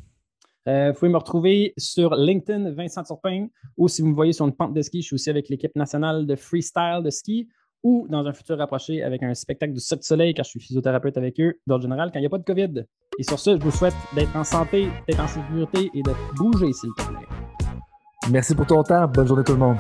Euh, 0.68 0.92
vous 0.92 0.98
pouvez 0.98 1.12
me 1.12 1.18
retrouver 1.18 1.76
sur 1.78 2.16
LinkedIn, 2.16 2.72
Vincent 2.72 3.04
Turpin, 3.04 3.50
ou 3.78 3.88
si 3.88 4.02
vous 4.02 4.08
me 4.08 4.16
voyez 4.16 4.34
sur 4.34 4.48
une 4.48 4.52
pente 4.52 4.74
de 4.74 4.82
ski, 4.82 5.04
je 5.04 5.06
suis 5.06 5.14
aussi 5.14 5.30
avec 5.30 5.48
l'équipe 5.50 5.76
nationale 5.76 6.26
de 6.26 6.36
freestyle 6.36 7.02
de 7.06 7.12
ski, 7.12 7.48
ou 7.84 8.08
dans 8.10 8.26
un 8.26 8.34
futur 8.34 8.58
rapproché 8.58 9.04
avec 9.04 9.22
un 9.22 9.36
spectacle 9.36 9.74
de 9.74 9.96
de 9.96 10.04
soleil, 10.04 10.34
car 10.34 10.44
je 10.44 10.50
suis 10.50 10.60
physiothérapeute 10.60 11.18
avec 11.18 11.40
eux, 11.40 11.60
d'ordre 11.68 11.84
général, 11.84 12.10
quand 12.12 12.18
il 12.18 12.24
n'y 12.24 12.26
a 12.26 12.32
pas 12.32 12.40
de 12.40 12.46
COVID. 12.46 12.84
Et 13.20 13.24
sur 13.24 13.38
ce, 13.38 13.60
je 13.60 13.62
vous 13.62 13.70
souhaite 13.70 13.94
d'être 14.16 14.36
en 14.36 14.44
santé, 14.44 14.88
d'être 15.08 15.22
en 15.22 15.28
sécurité 15.28 15.92
et 15.94 16.02
de 16.02 16.12
bouger, 16.36 16.74
s'il 16.74 16.90
te 16.98 17.04
plaît. 17.04 17.28
Merci 18.32 18.56
pour 18.56 18.66
ton 18.66 18.82
temps. 18.82 19.08
Bonne 19.08 19.28
journée 19.28 19.44
tout 19.44 19.54
le 19.54 19.60
monde. 19.60 19.78